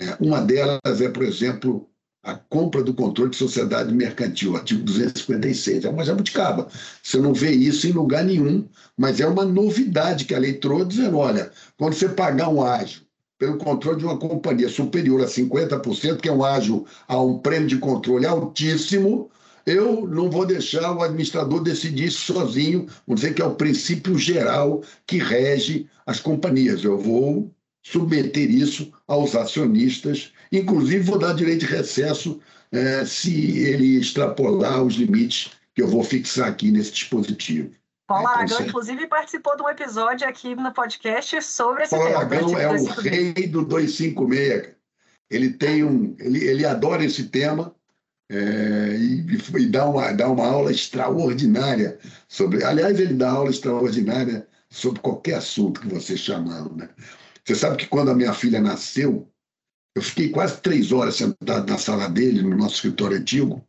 É, 0.00 0.16
uma 0.18 0.40
delas 0.40 1.00
é, 1.00 1.08
por 1.08 1.22
exemplo, 1.22 1.91
a 2.22 2.34
compra 2.34 2.82
do 2.82 2.94
controle 2.94 3.30
de 3.30 3.36
sociedade 3.36 3.92
mercantil, 3.92 4.56
artigo 4.56 4.82
256. 4.84 5.84
É 5.84 5.90
uma 5.90 6.04
jabuticaba. 6.04 6.68
Você 7.02 7.18
não 7.18 7.34
vê 7.34 7.50
isso 7.50 7.86
em 7.86 7.92
lugar 7.92 8.24
nenhum, 8.24 8.68
mas 8.96 9.20
é 9.20 9.26
uma 9.26 9.44
novidade 9.44 10.24
que 10.24 10.34
a 10.34 10.38
lei 10.38 10.54
trouxe, 10.54 10.86
dizendo, 10.86 11.18
olha, 11.18 11.50
quando 11.76 11.94
você 11.94 12.08
pagar 12.08 12.48
um 12.48 12.62
ágio 12.62 13.02
pelo 13.38 13.58
controle 13.58 13.98
de 13.98 14.04
uma 14.04 14.16
companhia 14.16 14.68
superior 14.68 15.20
a 15.20 15.26
50%, 15.26 16.20
que 16.20 16.28
é 16.28 16.32
um 16.32 16.44
ágio 16.44 16.86
a 17.08 17.20
um 17.20 17.38
prêmio 17.38 17.66
de 17.66 17.78
controle 17.78 18.24
altíssimo, 18.24 19.28
eu 19.66 20.06
não 20.06 20.30
vou 20.30 20.46
deixar 20.46 20.96
o 20.96 21.02
administrador 21.02 21.60
decidir 21.60 22.06
isso 22.06 22.32
sozinho, 22.32 22.86
vou 23.06 23.16
dizer 23.16 23.34
que 23.34 23.42
é 23.42 23.44
o 23.44 23.54
princípio 23.54 24.16
geral 24.16 24.82
que 25.06 25.18
rege 25.18 25.88
as 26.06 26.20
companhias. 26.20 26.84
Eu 26.84 26.98
vou 26.98 27.52
submeter 27.82 28.48
isso 28.48 28.92
aos 29.08 29.34
acionistas, 29.34 30.32
inclusive 30.52 31.04
vou 31.04 31.18
dar 31.18 31.34
direito 31.34 31.60
de 31.60 31.66
recesso 31.66 32.40
é, 32.70 33.04
se 33.04 33.58
ele 33.58 33.98
extrapolar 33.98 34.82
os 34.82 34.94
limites 34.94 35.52
que 35.74 35.82
eu 35.82 35.88
vou 35.88 36.04
fixar 36.04 36.48
aqui 36.48 36.70
nesse 36.70 36.92
dispositivo. 36.92 37.70
Paulo 38.06 38.28
é, 38.28 38.32
Aragão, 38.32 38.62
inclusive, 38.62 39.06
participou 39.06 39.56
de 39.56 39.62
um 39.62 39.68
episódio 39.68 40.28
aqui 40.28 40.54
no 40.54 40.72
podcast 40.72 41.42
sobre 41.42 41.84
esse 41.84 41.90
Paulo 41.90 42.06
tema. 42.06 42.26
Paulo 42.26 42.56
Aragão 42.56 42.76
é 42.76 42.80
o 42.80 42.84
rei 43.00 43.46
do 43.46 43.64
256. 43.64 44.74
Ele 45.30 45.50
tem 45.50 45.82
um, 45.82 46.14
ele, 46.18 46.44
ele 46.44 46.66
adora 46.66 47.02
esse 47.02 47.24
tema 47.24 47.74
é, 48.30 48.96
e, 48.98 49.26
e 49.58 49.66
dá, 49.66 49.86
uma, 49.86 50.12
dá 50.12 50.28
uma 50.28 50.46
aula 50.46 50.70
extraordinária 50.70 51.98
sobre. 52.28 52.62
Aliás, 52.64 53.00
ele 53.00 53.14
dá 53.14 53.30
aula 53.30 53.50
extraordinária 53.50 54.46
sobre 54.68 55.00
qualquer 55.00 55.36
assunto 55.36 55.80
que 55.80 55.88
você 55.88 56.16
chamar, 56.16 56.70
né? 56.74 56.88
Você 57.44 57.54
sabe 57.54 57.76
que 57.76 57.86
quando 57.86 58.10
a 58.10 58.14
minha 58.14 58.32
filha 58.32 58.60
nasceu, 58.60 59.28
eu 59.94 60.02
fiquei 60.02 60.30
quase 60.30 60.60
três 60.60 60.92
horas 60.92 61.16
sentado 61.16 61.70
na 61.70 61.78
sala 61.78 62.08
dele, 62.08 62.42
no 62.42 62.56
nosso 62.56 62.76
escritório 62.76 63.18
antigo, 63.18 63.64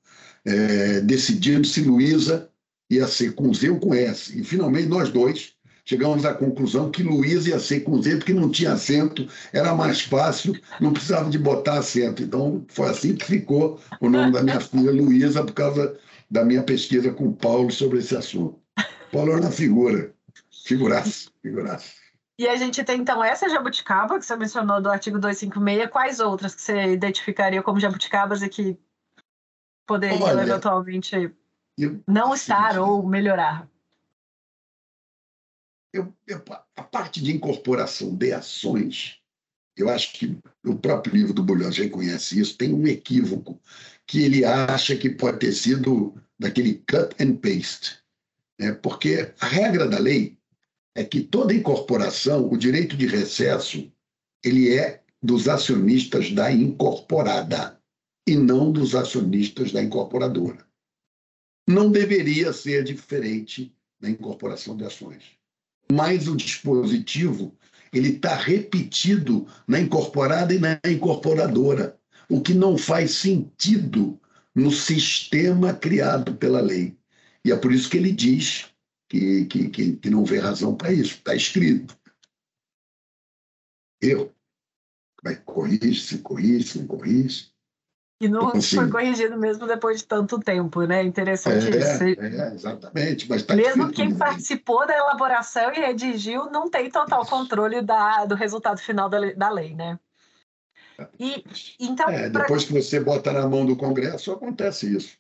é, 0.45 1.01
decidindo 1.01 1.65
se 1.65 1.81
Luísa 1.81 2.49
ia 2.89 3.07
ser 3.07 3.33
com 3.33 3.53
Z 3.53 3.69
ou 3.69 3.79
com 3.79 3.93
S. 3.93 4.37
E 4.39 4.43
finalmente 4.43 4.87
nós 4.87 5.09
dois 5.09 5.53
chegamos 5.85 6.23
à 6.25 6.33
conclusão 6.33 6.89
que 6.89 7.03
Luísa 7.03 7.49
ia 7.49 7.59
ser 7.59 7.81
com 7.81 8.01
Z, 8.01 8.17
porque 8.17 8.33
não 8.33 8.49
tinha 8.49 8.73
acento, 8.73 9.27
era 9.51 9.75
mais 9.75 10.01
fácil, 10.01 10.57
não 10.79 10.93
precisava 10.93 11.29
de 11.29 11.37
botar 11.37 11.79
acento. 11.79 12.23
Então 12.23 12.65
foi 12.69 12.89
assim 12.89 13.15
que 13.15 13.25
ficou 13.25 13.79
o 13.99 14.09
nome 14.09 14.31
da 14.31 14.43
minha 14.43 14.59
filha 14.59 14.91
Luísa, 14.91 15.43
por 15.43 15.53
causa 15.53 15.97
da 16.29 16.43
minha 16.43 16.63
pesquisa 16.63 17.11
com 17.11 17.27
o 17.27 17.33
Paulo 17.33 17.71
sobre 17.71 17.99
esse 17.99 18.15
assunto. 18.15 18.59
Paulo 19.11 19.31
era 19.31 19.41
uma 19.41 19.51
figura, 19.51 20.13
figuraça, 20.65 21.29
figuraça. 21.41 22.02
E 22.37 22.47
a 22.47 22.55
gente 22.55 22.83
tem, 22.83 22.99
então, 22.99 23.23
essa 23.23 23.47
jabuticaba 23.47 24.17
que 24.17 24.25
você 24.25 24.35
mencionou 24.35 24.81
do 24.81 24.89
artigo 24.89 25.19
256. 25.19 25.89
Quais 25.91 26.19
outras 26.19 26.55
que 26.55 26.61
você 26.61 26.91
identificaria 26.91 27.61
como 27.61 27.79
jabuticabas 27.79 28.41
e 28.41 28.49
que 28.49 28.77
poderiam 29.85 30.21
Olha, 30.21 30.41
eventualmente 30.41 31.31
eu, 31.77 32.01
não 32.07 32.33
estar 32.33 32.79
ou 32.79 33.07
melhorar? 33.07 33.67
Eu, 35.93 36.11
eu, 36.25 36.43
a 36.75 36.83
parte 36.83 37.21
de 37.21 37.31
incorporação 37.31 38.15
de 38.15 38.33
ações, 38.33 39.19
eu 39.77 39.89
acho 39.89 40.13
que 40.13 40.35
o 40.65 40.75
próprio 40.75 41.13
livro 41.13 41.33
do 41.33 41.43
Bulhões 41.43 41.77
reconhece 41.77 42.39
isso, 42.39 42.57
tem 42.57 42.73
um 42.73 42.87
equívoco 42.87 43.59
que 44.07 44.23
ele 44.23 44.43
acha 44.43 44.95
que 44.95 45.09
pode 45.09 45.37
ter 45.37 45.51
sido 45.51 46.15
daquele 46.39 46.83
cut 46.89 47.15
and 47.23 47.35
paste. 47.35 47.99
Né? 48.59 48.71
Porque 48.71 49.31
a 49.39 49.45
regra 49.45 49.87
da 49.87 49.99
lei 49.99 50.35
é 50.95 51.03
que 51.03 51.21
toda 51.21 51.53
incorporação, 51.53 52.51
o 52.51 52.57
direito 52.57 52.95
de 52.95 53.07
recesso, 53.07 53.91
ele 54.43 54.75
é 54.75 55.01
dos 55.21 55.47
acionistas 55.47 56.31
da 56.31 56.51
incorporada 56.51 57.79
e 58.27 58.35
não 58.35 58.71
dos 58.71 58.93
acionistas 58.93 59.71
da 59.71 59.81
incorporadora. 59.81 60.65
Não 61.67 61.91
deveria 61.91 62.51
ser 62.51 62.83
diferente 62.83 63.73
na 64.01 64.09
incorporação 64.09 64.75
de 64.75 64.83
ações. 64.83 65.23
Mas 65.91 66.27
o 66.27 66.35
dispositivo 66.35 67.57
ele 67.93 68.09
está 68.09 68.35
repetido 68.35 69.47
na 69.67 69.79
incorporada 69.79 70.53
e 70.53 70.59
na 70.59 70.79
incorporadora, 70.85 71.97
o 72.27 72.41
que 72.41 72.53
não 72.53 72.77
faz 72.77 73.11
sentido 73.11 74.19
no 74.55 74.71
sistema 74.71 75.73
criado 75.73 76.35
pela 76.35 76.59
lei. 76.59 76.97
E 77.45 77.51
é 77.51 77.55
por 77.55 77.71
isso 77.71 77.89
que 77.89 77.97
ele 77.97 78.11
diz 78.11 78.72
que, 79.13 79.45
que, 79.45 79.69
que, 79.69 79.95
que 79.97 80.09
não 80.09 80.25
vê 80.25 80.39
razão 80.39 80.75
para 80.75 80.91
isso. 80.91 81.17
Está 81.17 81.35
escrito. 81.35 81.95
Eu. 84.01 84.33
Vai, 85.23 85.35
corrige, 85.35 86.01
se 86.01 86.17
corrige, 86.17 86.67
se 86.67 86.79
não 86.79 86.87
corrige. 86.87 87.53
E 88.19 88.27
não 88.27 88.47
então, 88.47 88.57
assim, 88.57 88.75
foi 88.75 88.89
corrigido 88.89 89.37
mesmo 89.37 89.67
depois 89.67 89.99
de 89.99 90.07
tanto 90.07 90.39
tempo, 90.39 90.81
né? 90.83 91.03
Interessante 91.03 91.67
é, 91.67 91.77
isso. 91.77 92.03
É, 92.21 92.53
exatamente. 92.55 93.29
Mas 93.29 93.43
tá 93.43 93.55
mesmo 93.55 93.91
quem 93.91 94.15
participou 94.15 94.87
da 94.87 94.97
elaboração 94.97 95.71
e 95.73 95.79
redigiu 95.79 96.49
não 96.49 96.69
tem 96.69 96.89
total 96.89 97.25
controle 97.25 97.81
da, 97.81 98.25
do 98.25 98.33
resultado 98.33 98.79
final 98.79 99.09
da, 99.09 99.33
da 99.33 99.49
lei, 99.49 99.75
né? 99.75 99.99
E, 101.19 101.43
então, 101.79 102.09
é, 102.09 102.29
depois 102.29 102.65
pra... 102.65 102.73
que 102.73 102.81
você 102.81 102.99
bota 102.99 103.31
na 103.31 103.47
mão 103.47 103.65
do 103.65 103.75
Congresso, 103.75 104.31
acontece 104.31 104.95
isso. 104.95 105.17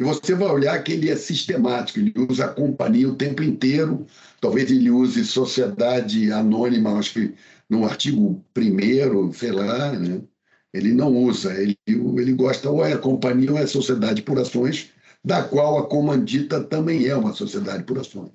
E 0.00 0.04
você 0.04 0.34
vai 0.34 0.48
olhar 0.48 0.82
que 0.84 0.92
ele 0.92 1.10
é 1.10 1.16
sistemático, 1.16 1.98
ele 1.98 2.12
usa 2.28 2.44
a 2.44 2.52
companhia 2.52 3.08
o 3.08 3.16
tempo 3.16 3.42
inteiro, 3.42 4.06
talvez 4.40 4.70
ele 4.70 4.90
use 4.90 5.24
sociedade 5.24 6.30
anônima, 6.30 6.98
acho 6.98 7.14
que 7.14 7.34
no 7.68 7.84
artigo 7.86 8.44
primeiro, 8.52 9.32
sei 9.32 9.52
lá, 9.52 9.92
né? 9.92 10.22
ele 10.72 10.92
não 10.92 11.16
usa, 11.16 11.54
ele, 11.54 11.78
ele 11.86 12.32
gosta 12.34 12.70
ou 12.70 12.84
é 12.84 12.96
companhia 12.98 13.52
ou 13.52 13.58
é 13.58 13.66
sociedade 13.66 14.20
por 14.22 14.38
ações, 14.38 14.92
da 15.24 15.42
qual 15.42 15.78
a 15.78 15.88
comandita 15.88 16.62
também 16.62 17.06
é 17.06 17.16
uma 17.16 17.32
sociedade 17.32 17.84
por 17.84 17.98
ações. 17.98 18.32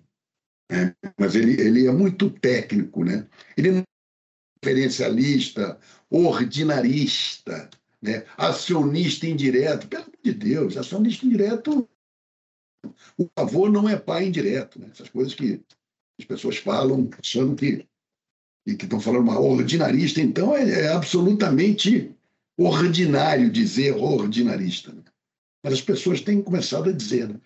É, 0.72 0.96
mas 1.20 1.36
ele, 1.36 1.62
ele 1.62 1.86
é 1.86 1.92
muito 1.92 2.30
técnico, 2.30 3.04
né? 3.04 3.28
Ele 3.56 3.72
não 3.72 3.80
é 3.80 3.84
referencialista, 4.64 5.78
ordinarista, 6.10 7.70
né? 8.02 8.26
acionista 8.38 9.28
indireto. 9.28 9.88
Pelo 9.88 10.04
amor 10.04 10.18
de 10.24 10.34
Deus, 10.34 10.78
acionista 10.78 11.26
indireto, 11.26 11.88
o 13.18 13.30
avô 13.36 13.70
não 13.70 13.88
é 13.88 13.96
pai 13.96 14.26
indireto. 14.26 14.80
Né? 14.80 14.88
Essas 14.92 15.10
coisas 15.10 15.34
que 15.34 15.62
as 16.20 16.26
pessoas 16.26 16.58
falam 16.58 17.10
achando 17.20 17.56
que 17.56 17.86
e 18.66 18.76
que 18.76 18.86
estão 18.86 19.00
falando 19.00 19.24
uma 19.24 19.40
ordinarista, 19.40 20.22
então 20.22 20.56
é, 20.56 20.84
é 20.84 20.88
absolutamente 20.90 22.16
ordinário 22.56 23.50
dizer 23.50 23.96
ordinarista. 23.96 24.92
Né? 24.94 25.02
Mas 25.64 25.74
as 25.74 25.82
pessoas 25.82 26.22
têm 26.22 26.42
começado 26.42 26.90
a 26.90 26.94
dizer. 26.94 27.28
Né? 27.28 27.40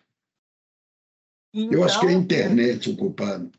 Então... 1.54 1.74
Eu 1.74 1.84
acho 1.86 2.00
que 2.00 2.06
é 2.06 2.10
a 2.10 2.12
então, 2.12 2.24
internet 2.24 2.90
o 2.90 2.98
culpado. 2.98 3.52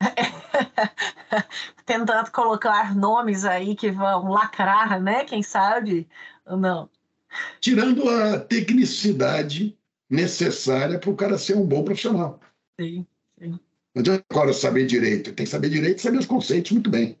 Tentando 1.84 2.30
colocar 2.30 2.94
nomes 2.94 3.44
aí 3.44 3.74
que 3.74 3.90
vão 3.90 4.28
lacrar, 4.30 5.00
né? 5.00 5.24
Quem 5.24 5.42
sabe? 5.42 6.08
Não. 6.46 6.88
Tirando 7.60 8.08
a 8.08 8.38
tecnicidade 8.38 9.76
necessária 10.08 10.98
para 10.98 11.10
o 11.10 11.16
cara 11.16 11.38
ser 11.38 11.56
um 11.56 11.66
bom 11.66 11.82
profissional. 11.84 12.40
Sim, 12.78 13.06
sim. 13.38 13.58
Não 13.94 14.00
adianta 14.00 14.24
agora 14.30 14.52
saber 14.52 14.86
direito, 14.86 15.32
tem 15.32 15.44
que 15.44 15.50
saber 15.50 15.68
direito 15.70 15.98
e 15.98 16.02
saber 16.02 16.18
os 16.18 16.26
conceitos 16.26 16.72
muito 16.72 16.90
bem. 16.90 17.18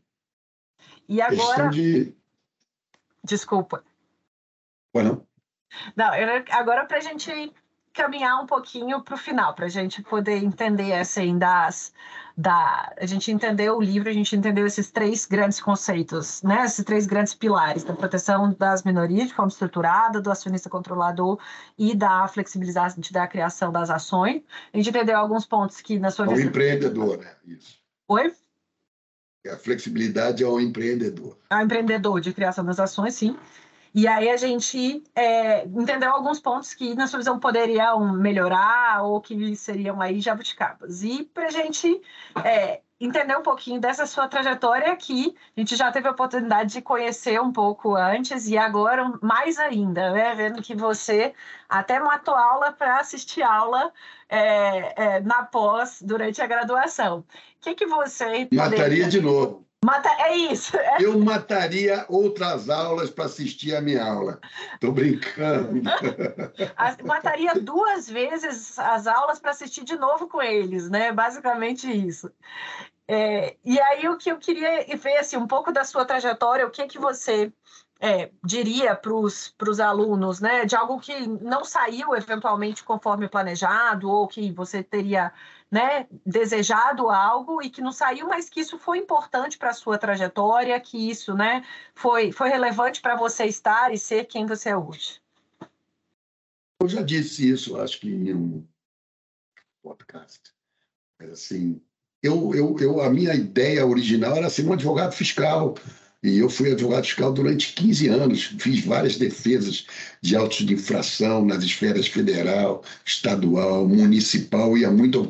E 1.08 1.20
agora. 1.20 1.68
De... 1.68 2.14
Desculpa. 3.24 3.84
Não? 4.94 5.26
Não, 5.96 6.10
agora 6.50 6.84
para 6.84 6.98
a 6.98 7.00
gente 7.00 7.52
caminhar 7.92 8.42
um 8.42 8.46
pouquinho 8.46 9.02
para 9.02 9.14
o 9.14 9.18
final, 9.18 9.54
para 9.54 9.66
a 9.66 9.68
gente 9.68 10.02
poder 10.02 10.42
entender 10.42 10.94
assim, 10.94 11.38
das, 11.38 11.92
da, 12.36 12.92
a 12.96 13.06
gente 13.06 13.30
entendeu 13.30 13.76
o 13.76 13.82
livro, 13.82 14.08
a 14.08 14.12
gente 14.12 14.34
entendeu 14.34 14.66
esses 14.66 14.90
três 14.90 15.26
grandes 15.26 15.60
conceitos, 15.60 16.42
né? 16.42 16.64
Esses 16.64 16.84
três 16.84 17.06
grandes 17.06 17.34
pilares 17.34 17.84
da 17.84 17.92
proteção 17.92 18.54
das 18.58 18.82
minorias 18.82 19.28
de 19.28 19.34
forma 19.34 19.50
estruturada, 19.50 20.20
do 20.20 20.30
acionista 20.30 20.70
controlador 20.70 21.38
e 21.78 21.94
da 21.94 22.26
flexibilidade 22.28 23.12
da 23.12 23.26
criação 23.26 23.70
das 23.70 23.90
ações. 23.90 24.42
A 24.72 24.76
gente 24.76 24.88
entendeu 24.88 25.18
alguns 25.18 25.44
pontos 25.44 25.80
que 25.80 25.98
na 25.98 26.10
sua 26.10 26.26
visão... 26.26 26.44
O 26.44 26.48
empreendedor, 26.48 27.18
né? 27.18 27.34
Isso. 27.44 27.78
Oi? 28.08 28.32
A 29.50 29.56
flexibilidade 29.56 30.44
ao 30.44 30.60
empreendedor. 30.60 31.36
Ao 31.50 31.60
empreendedor 31.60 32.20
de 32.20 32.32
criação 32.32 32.64
das 32.64 32.78
ações, 32.78 33.14
sim. 33.14 33.36
E 33.94 34.08
aí 34.08 34.30
a 34.30 34.36
gente 34.36 35.04
é, 35.14 35.64
entendeu 35.66 36.10
alguns 36.10 36.40
pontos 36.40 36.72
que, 36.72 36.94
na 36.94 37.06
sua 37.06 37.18
visão, 37.18 37.38
poderiam 37.38 38.12
melhorar 38.14 39.02
ou 39.04 39.20
que 39.20 39.54
seriam 39.54 40.00
aí 40.00 40.20
jabuticabas. 40.20 41.02
E 41.02 41.24
para 41.24 41.46
a 41.46 41.50
gente 41.50 42.00
é, 42.42 42.80
entender 42.98 43.36
um 43.36 43.42
pouquinho 43.42 43.80
dessa 43.80 44.06
sua 44.06 44.28
trajetória 44.28 44.92
aqui, 44.92 45.34
a 45.56 45.60
gente 45.60 45.76
já 45.76 45.92
teve 45.92 46.08
a 46.08 46.12
oportunidade 46.12 46.72
de 46.72 46.80
conhecer 46.80 47.40
um 47.40 47.52
pouco 47.52 47.94
antes 47.94 48.48
e 48.48 48.56
agora 48.56 49.12
mais 49.20 49.58
ainda, 49.58 50.12
né? 50.12 50.34
Vendo 50.34 50.62
que 50.62 50.74
você 50.74 51.34
até 51.68 52.00
matou 52.00 52.34
aula 52.34 52.72
para 52.72 52.98
assistir 52.98 53.42
aula 53.42 53.92
é, 54.28 55.16
é, 55.16 55.20
na 55.20 55.42
pós 55.42 56.00
durante 56.00 56.40
a 56.40 56.46
graduação. 56.46 57.18
O 57.18 57.24
que, 57.60 57.74
que 57.74 57.86
você... 57.86 58.48
Mataria 58.52 58.84
poderia... 58.84 59.08
de 59.08 59.20
novo. 59.20 59.66
Mata... 59.84 60.08
É 60.10 60.36
isso. 60.36 60.76
É... 60.76 61.02
Eu 61.02 61.18
mataria 61.18 62.04
outras 62.08 62.70
aulas 62.70 63.10
para 63.10 63.24
assistir 63.24 63.74
a 63.74 63.80
minha 63.80 64.04
aula. 64.04 64.40
Estou 64.74 64.92
brincando. 64.92 65.82
mataria 67.04 67.54
duas 67.54 68.08
vezes 68.08 68.78
as 68.78 69.06
aulas 69.06 69.40
para 69.40 69.50
assistir 69.50 69.84
de 69.84 69.96
novo 69.96 70.28
com 70.28 70.40
eles, 70.40 70.88
né? 70.88 71.12
Basicamente 71.12 71.90
isso. 71.90 72.30
É, 73.08 73.56
e 73.64 73.80
aí 73.80 74.08
o 74.08 74.16
que 74.16 74.30
eu 74.30 74.38
queria 74.38 74.86
ver 74.96 75.16
assim, 75.18 75.36
um 75.36 75.46
pouco 75.46 75.72
da 75.72 75.84
sua 75.84 76.04
trajetória, 76.04 76.66
o 76.66 76.70
que 76.70 76.86
que 76.86 76.98
você 76.98 77.52
é, 78.00 78.30
diria 78.42 78.94
para 78.96 79.12
os 79.14 79.80
alunos, 79.80 80.40
né, 80.40 80.64
de 80.64 80.74
algo 80.74 80.98
que 80.98 81.26
não 81.26 81.64
saiu 81.64 82.16
eventualmente 82.16 82.82
conforme 82.82 83.28
planejado 83.28 84.10
ou 84.10 84.26
que 84.26 84.50
você 84.52 84.82
teria 84.82 85.32
né, 85.72 86.06
desejado 86.26 87.08
algo 87.08 87.62
e 87.62 87.70
que 87.70 87.80
não 87.80 87.92
saiu, 87.92 88.28
mas 88.28 88.50
que 88.50 88.60
isso 88.60 88.78
foi 88.78 88.98
importante 88.98 89.56
para 89.56 89.70
a 89.70 89.74
sua 89.74 89.96
trajetória, 89.96 90.78
que 90.78 91.08
isso 91.08 91.34
né, 91.34 91.64
foi, 91.94 92.30
foi 92.30 92.50
relevante 92.50 93.00
para 93.00 93.16
você 93.16 93.46
estar 93.46 93.90
e 93.90 93.96
ser 93.96 94.26
quem 94.26 94.44
você 94.44 94.68
é 94.68 94.76
hoje? 94.76 95.18
Eu 96.78 96.88
já 96.88 97.00
disse 97.00 97.48
isso, 97.48 97.80
acho 97.80 98.00
que 98.00 98.10
em 98.10 98.34
um 98.34 98.66
podcast. 99.82 100.40
Assim, 101.32 101.80
eu, 102.22 102.54
eu, 102.54 102.76
eu, 102.78 103.00
a 103.00 103.08
minha 103.08 103.34
ideia 103.34 103.86
original 103.86 104.36
era 104.36 104.50
ser 104.50 104.66
um 104.66 104.74
advogado 104.74 105.12
fiscal 105.12 105.74
e 106.22 106.38
eu 106.38 106.48
fui 106.48 106.70
advogado 106.70 107.04
fiscal 107.04 107.32
durante 107.32 107.72
15 107.74 108.08
anos, 108.08 108.54
fiz 108.58 108.84
várias 108.84 109.16
defesas 109.16 109.84
de 110.20 110.36
autos 110.36 110.64
de 110.64 110.74
infração 110.74 111.44
nas 111.44 111.64
esferas 111.64 112.06
federal, 112.06 112.84
estadual, 113.04 113.88
municipal, 113.88 114.78
ia 114.78 114.90
muito 114.90 115.18
ao 115.18 115.26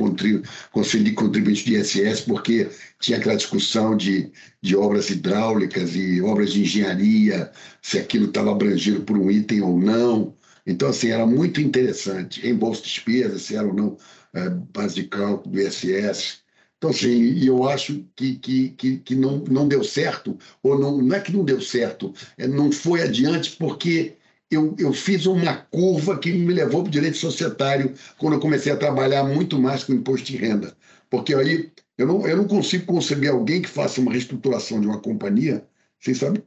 Conselho 0.70 1.04
de 1.04 1.12
Contribuinte 1.12 1.64
de 1.64 1.76
ISS, 1.76 2.20
porque 2.22 2.68
tinha 3.00 3.16
aquela 3.16 3.36
discussão 3.36 3.96
de, 3.96 4.30
de 4.60 4.76
obras 4.76 5.08
hidráulicas 5.08 5.96
e 5.96 6.20
obras 6.20 6.52
de 6.52 6.60
engenharia, 6.60 7.50
se 7.80 7.98
aquilo 7.98 8.26
estava 8.26 8.50
abrangido 8.52 9.00
por 9.00 9.16
um 9.16 9.30
item 9.30 9.62
ou 9.62 9.80
não. 9.80 10.34
Então, 10.66 10.88
assim, 10.88 11.08
era 11.08 11.26
muito 11.26 11.60
interessante. 11.60 12.46
Em 12.46 12.54
bolsa 12.54 12.82
de 12.82 12.88
despesa, 12.88 13.38
se 13.38 13.56
era 13.56 13.66
ou 13.66 13.74
não 13.74 13.96
é, 14.34 14.48
base 14.50 14.96
de 14.96 15.04
cálculo 15.04 15.54
do 15.54 15.60
ISS. 15.60 16.41
Então, 16.82 16.90
assim, 16.90 17.38
eu 17.46 17.68
acho 17.68 18.04
que, 18.16 18.34
que, 18.40 18.70
que, 18.70 18.96
que, 18.98 19.14
não, 19.14 19.38
não 19.38 19.68
deu 19.68 19.84
certo, 19.84 20.36
ou 20.60 20.76
não, 20.76 21.00
não 21.00 21.14
é 21.14 21.20
que 21.20 21.32
não 21.32 21.44
deu 21.44 21.60
certo, 21.60 22.12
é, 22.36 22.48
não 22.48 22.72
foi 22.72 23.02
adiante 23.02 23.54
porque 23.56 24.16
eu, 24.50 24.74
eu 24.76 24.92
fiz 24.92 25.24
uma 25.26 25.58
curva 25.58 26.18
que 26.18 26.32
me 26.32 26.52
levou 26.52 26.82
para 26.82 26.88
o 26.88 26.90
direito 26.92 27.18
societário 27.18 27.94
quando 28.18 28.32
eu 28.32 28.40
comecei 28.40 28.72
a 28.72 28.76
trabalhar 28.76 29.22
muito 29.22 29.60
mais 29.60 29.84
com 29.84 29.92
imposto 29.92 30.26
de 30.26 30.36
renda. 30.36 30.76
Porque 31.08 31.32
aí 31.32 31.70
eu 31.96 32.04
não, 32.04 32.26
eu 32.26 32.36
não 32.36 32.48
consigo 32.48 32.84
conceber 32.84 33.30
alguém 33.30 33.62
que 33.62 33.68
faça 33.68 34.00
uma 34.00 34.10
reestruturação 34.10 34.80
de 34.80 34.88
uma 34.88 35.00
companhia 35.00 35.64
sem 36.00 36.14
saber, 36.14 36.44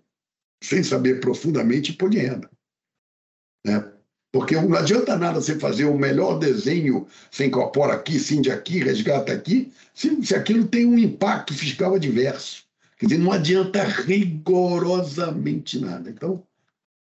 sem 0.61 0.83
saber 0.83 1.21
profundamente 1.21 1.93
imposto 1.93 2.17
de 2.17 2.27
renda. 2.27 2.51
Né? 3.65 3.94
Porque 4.35 4.53
não 4.53 4.75
adianta 4.75 5.15
nada 5.15 5.39
você 5.39 5.57
fazer 5.57 5.85
o 5.85 5.97
melhor 5.97 6.37
desenho, 6.37 7.07
você 7.31 7.45
incorpora 7.45 7.93
aqui, 7.93 8.19
cinde 8.19 8.51
aqui, 8.51 8.83
resgata 8.83 9.31
aqui, 9.31 9.71
se, 9.93 10.25
se 10.25 10.35
aquilo 10.35 10.67
tem 10.67 10.85
um 10.85 10.99
impacto 10.99 11.53
fiscal 11.53 11.95
adverso. 11.95 12.65
Quer 12.99 13.05
dizer, 13.05 13.19
não 13.19 13.31
adianta 13.31 13.81
rigorosamente 13.85 15.79
nada. 15.79 16.09
Então, 16.09 16.43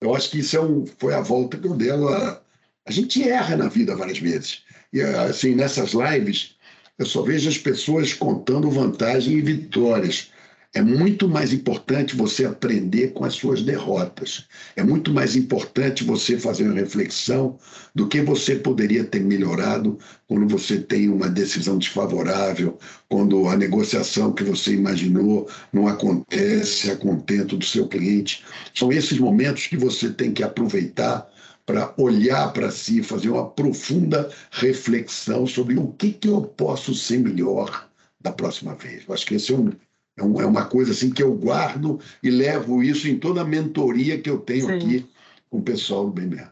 eu 0.02 0.14
acho 0.14 0.30
que 0.30 0.40
isso 0.40 0.58
é 0.58 0.60
um, 0.60 0.86
foi 0.98 1.14
a 1.14 1.22
volta 1.22 1.58
que 1.58 1.66
eu 1.66 1.74
dei. 1.74 1.92
A, 1.92 2.42
a 2.86 2.92
gente 2.92 3.24
erra 3.24 3.56
na 3.56 3.70
vida 3.70 3.96
várias 3.96 4.20
vezes. 4.20 4.64
E, 4.92 5.00
assim, 5.00 5.56
nessas 5.56 5.92
lives, 5.94 6.58
eu 7.00 7.06
só 7.06 7.22
vejo 7.22 7.48
as 7.48 7.58
pessoas 7.58 8.14
contando 8.14 8.70
vantagem 8.70 9.38
e 9.38 9.42
vitórias. 9.42 10.31
É 10.74 10.82
muito 10.82 11.28
mais 11.28 11.52
importante 11.52 12.16
você 12.16 12.46
aprender 12.46 13.10
com 13.10 13.26
as 13.26 13.34
suas 13.34 13.62
derrotas. 13.62 14.48
É 14.74 14.82
muito 14.82 15.12
mais 15.14 15.36
importante 15.36 16.02
você 16.02 16.38
fazer 16.38 16.64
uma 16.64 16.80
reflexão 16.80 17.60
do 17.94 18.08
que 18.08 18.22
você 18.22 18.56
poderia 18.56 19.04
ter 19.04 19.20
melhorado 19.20 20.00
quando 20.30 20.48
você 20.48 20.80
tem 20.80 21.10
uma 21.10 21.28
decisão 21.28 21.78
desfavorável, 21.78 22.80
quando 23.10 23.50
a 23.50 23.58
negociação 23.58 24.32
que 24.32 24.46
você 24.46 24.74
imaginou 24.74 25.50
não 25.74 25.90
acontece 25.90 26.90
a 26.90 26.96
contento 26.96 27.58
do 27.58 27.66
seu 27.66 27.90
cliente. 27.90 28.42
São 28.74 28.94
esses 28.94 29.20
momentos 29.20 29.68
que 29.68 29.76
você 29.76 30.10
tem 30.10 30.32
que 30.32 30.42
aproveitar 30.42 31.30
para 31.66 31.94
olhar 31.98 32.54
para 32.54 32.72
si, 32.72 33.04
fazer 33.04 33.30
uma 33.30 33.50
profunda 33.50 34.30
reflexão 34.52 35.46
sobre 35.46 35.78
o 35.78 35.90
que, 35.90 36.14
que 36.14 36.30
eu 36.30 36.42
posso 36.44 36.96
ser 36.96 37.20
melhor 37.20 37.90
da 38.22 38.32
próxima 38.32 38.74
vez. 38.74 39.04
Eu 39.06 39.14
acho 39.14 39.26
que 39.26 39.36
esse 39.36 39.52
é 39.52 39.58
um 39.58 39.70
é, 40.18 40.22
é 40.22 40.46
uma 40.46 40.66
coisa 40.66 40.92
assim 40.92 41.12
que 41.12 41.24
eu 41.24 41.34
guardo 41.34 42.00
e 42.22 42.30
levo 42.30 42.84
isso 42.84 43.08
em 43.08 43.18
toda 43.18 43.42
a 43.42 43.46
mentoria 43.46 44.22
que 44.22 44.30
eu 44.30 44.40
tenho 44.40 44.68
Sim. 44.68 44.76
aqui 44.76 45.10
com 45.50 45.60
o 45.60 45.64
pessoal 45.64 46.06
do 46.06 46.12
BMA. 46.12 46.52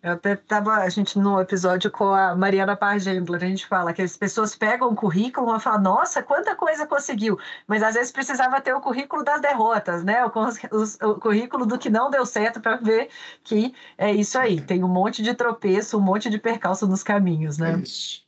Eu 0.00 0.12
até 0.12 0.34
estava, 0.34 0.76
a 0.76 0.88
gente, 0.88 1.18
no 1.18 1.40
episódio 1.40 1.90
com 1.90 2.14
a 2.14 2.34
Mariana 2.36 2.76
Pargendler, 2.76 3.42
a 3.42 3.46
gente 3.46 3.66
fala 3.66 3.92
que 3.92 4.00
as 4.00 4.16
pessoas 4.16 4.54
pegam 4.54 4.88
o 4.90 4.94
currículo 4.94 5.56
e 5.56 5.60
falam, 5.60 5.82
nossa, 5.82 6.22
quanta 6.22 6.54
coisa 6.54 6.86
conseguiu, 6.86 7.36
mas 7.66 7.82
às 7.82 7.94
vezes 7.94 8.12
precisava 8.12 8.60
ter 8.60 8.72
o 8.72 8.80
currículo 8.80 9.24
das 9.24 9.40
derrotas, 9.40 10.04
né? 10.04 10.24
O, 10.24 10.28
o, 10.28 11.10
o 11.10 11.14
currículo 11.16 11.66
do 11.66 11.76
que 11.76 11.90
não 11.90 12.10
deu 12.10 12.24
certo 12.24 12.60
para 12.60 12.76
ver 12.76 13.08
que 13.42 13.74
é 13.96 14.12
isso 14.12 14.38
aí, 14.38 14.60
tem 14.60 14.84
um 14.84 14.88
monte 14.88 15.20
de 15.20 15.34
tropeço, 15.34 15.98
um 15.98 16.02
monte 16.02 16.30
de 16.30 16.38
percalço 16.38 16.86
nos 16.86 17.02
caminhos, 17.02 17.58
né? 17.58 17.74
É 17.74 17.78
isso. 17.78 18.24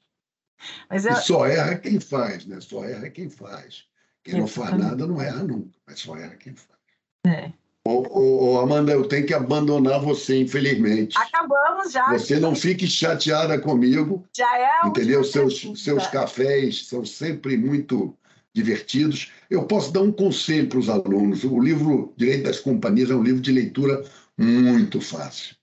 Mas 0.88 1.06
eu... 1.06 1.12
E 1.12 1.16
só 1.16 1.46
erra 1.46 1.76
quem 1.76 2.00
faz, 2.00 2.46
né? 2.46 2.60
Só 2.60 2.84
erra 2.84 3.08
quem 3.08 3.30
faz. 3.30 3.84
Quem 4.22 4.40
não 4.40 4.46
faz 4.46 4.76
nada 4.76 5.06
não 5.06 5.20
erra 5.20 5.42
nunca, 5.42 5.70
mas 5.86 6.00
só 6.00 6.16
erra 6.16 6.36
quem 6.36 6.54
faz. 6.54 6.78
É. 7.26 7.52
Ô, 7.84 8.06
ô, 8.08 8.52
ô, 8.52 8.60
Amanda, 8.60 8.92
eu 8.92 9.08
tenho 9.08 9.26
que 9.26 9.32
abandonar 9.32 10.00
você, 10.00 10.38
infelizmente. 10.38 11.16
Acabamos 11.16 11.92
já. 11.92 12.10
Você 12.12 12.38
não 12.38 12.54
fique 12.54 12.86
chateada 12.86 13.58
comigo. 13.58 14.24
Já 14.36 14.58
é. 14.58 14.86
Entendeu? 14.86 15.24
Seus, 15.24 15.60
seus 15.82 16.06
cafés 16.08 16.86
são 16.86 17.04
sempre 17.04 17.56
muito 17.56 18.14
divertidos. 18.54 19.32
Eu 19.48 19.64
posso 19.64 19.92
dar 19.92 20.02
um 20.02 20.12
conselho 20.12 20.68
para 20.68 20.78
os 20.78 20.88
alunos. 20.90 21.42
O 21.44 21.58
livro 21.58 22.12
Direito 22.16 22.44
das 22.44 22.60
Companhias 22.60 23.10
é 23.10 23.14
um 23.14 23.22
livro 23.22 23.40
de 23.40 23.52
leitura 23.52 24.04
muito 24.36 25.00
fácil, 25.00 25.54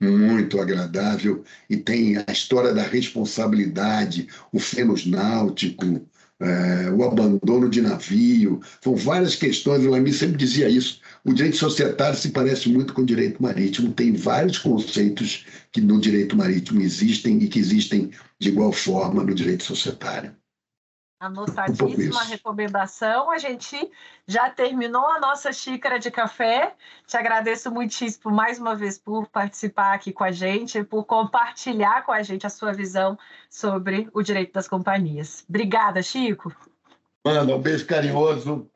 muito 0.00 0.60
agradável 0.60 1.44
e 1.68 1.76
tem 1.76 2.16
a 2.16 2.32
história 2.32 2.72
da 2.72 2.82
responsabilidade, 2.82 4.28
o 4.52 4.58
fênus 4.58 5.06
náutico, 5.06 6.06
é, 6.40 6.90
o 6.90 7.02
abandono 7.04 7.68
de 7.68 7.80
navio. 7.80 8.60
São 8.82 8.94
várias 8.96 9.34
questões. 9.34 9.84
O 9.84 9.90
Lamy 9.90 10.12
sempre 10.12 10.36
dizia 10.36 10.68
isso. 10.68 11.00
O 11.24 11.32
direito 11.32 11.56
societário 11.56 12.18
se 12.18 12.30
parece 12.30 12.68
muito 12.68 12.92
com 12.92 13.02
o 13.02 13.06
direito 13.06 13.42
marítimo. 13.42 13.92
Tem 13.92 14.12
vários 14.12 14.58
conceitos 14.58 15.46
que 15.72 15.80
no 15.80 16.00
direito 16.00 16.36
marítimo 16.36 16.80
existem 16.80 17.42
e 17.42 17.48
que 17.48 17.58
existem 17.58 18.10
de 18.38 18.48
igual 18.48 18.72
forma 18.72 19.24
no 19.24 19.34
direito 19.34 19.64
societário. 19.64 20.34
Anotadíssima 21.18 22.24
recomendação. 22.24 23.30
A 23.30 23.38
gente 23.38 23.90
já 24.28 24.50
terminou 24.50 25.06
a 25.06 25.18
nossa 25.18 25.50
xícara 25.50 25.98
de 25.98 26.10
café. 26.10 26.74
Te 27.06 27.16
agradeço 27.16 27.70
muitíssimo 27.70 28.30
mais 28.30 28.58
uma 28.58 28.74
vez 28.74 28.98
por 28.98 29.26
participar 29.28 29.94
aqui 29.94 30.12
com 30.12 30.24
a 30.24 30.30
gente, 30.30 30.84
por 30.84 31.04
compartilhar 31.04 32.04
com 32.04 32.12
a 32.12 32.22
gente 32.22 32.46
a 32.46 32.50
sua 32.50 32.72
visão 32.72 33.18
sobre 33.48 34.10
o 34.12 34.22
direito 34.22 34.52
das 34.52 34.68
companhias. 34.68 35.42
Obrigada, 35.48 36.02
Chico. 36.02 36.54
Manda, 37.24 37.56
um 37.56 37.62
beijo 37.62 37.86
carinhoso. 37.86 38.70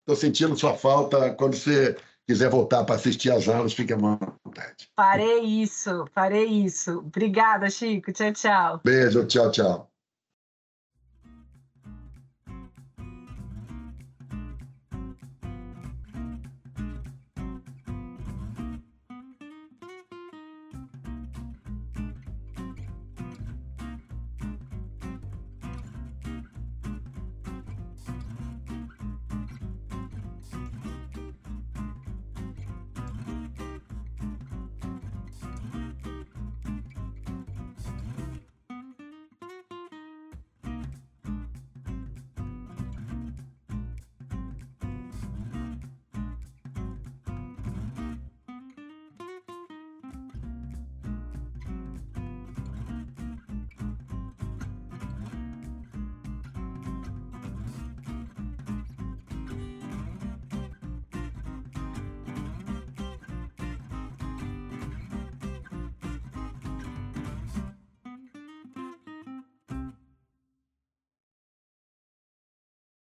Estou 0.00 0.16
sentindo 0.16 0.56
sua 0.56 0.74
falta. 0.74 1.32
Quando 1.34 1.54
você 1.54 1.96
quiser 2.26 2.50
voltar 2.50 2.82
para 2.84 2.96
assistir 2.96 3.30
às 3.30 3.48
aulas, 3.48 3.72
fique 3.72 3.92
à 3.92 3.96
vontade. 3.96 4.90
Farei 4.96 5.40
isso, 5.40 6.04
farei 6.12 6.46
isso. 6.46 6.98
Obrigada, 6.98 7.70
Chico. 7.70 8.12
Tchau, 8.12 8.32
tchau. 8.32 8.80
Beijo, 8.84 9.24
tchau, 9.26 9.52
tchau. 9.52 9.95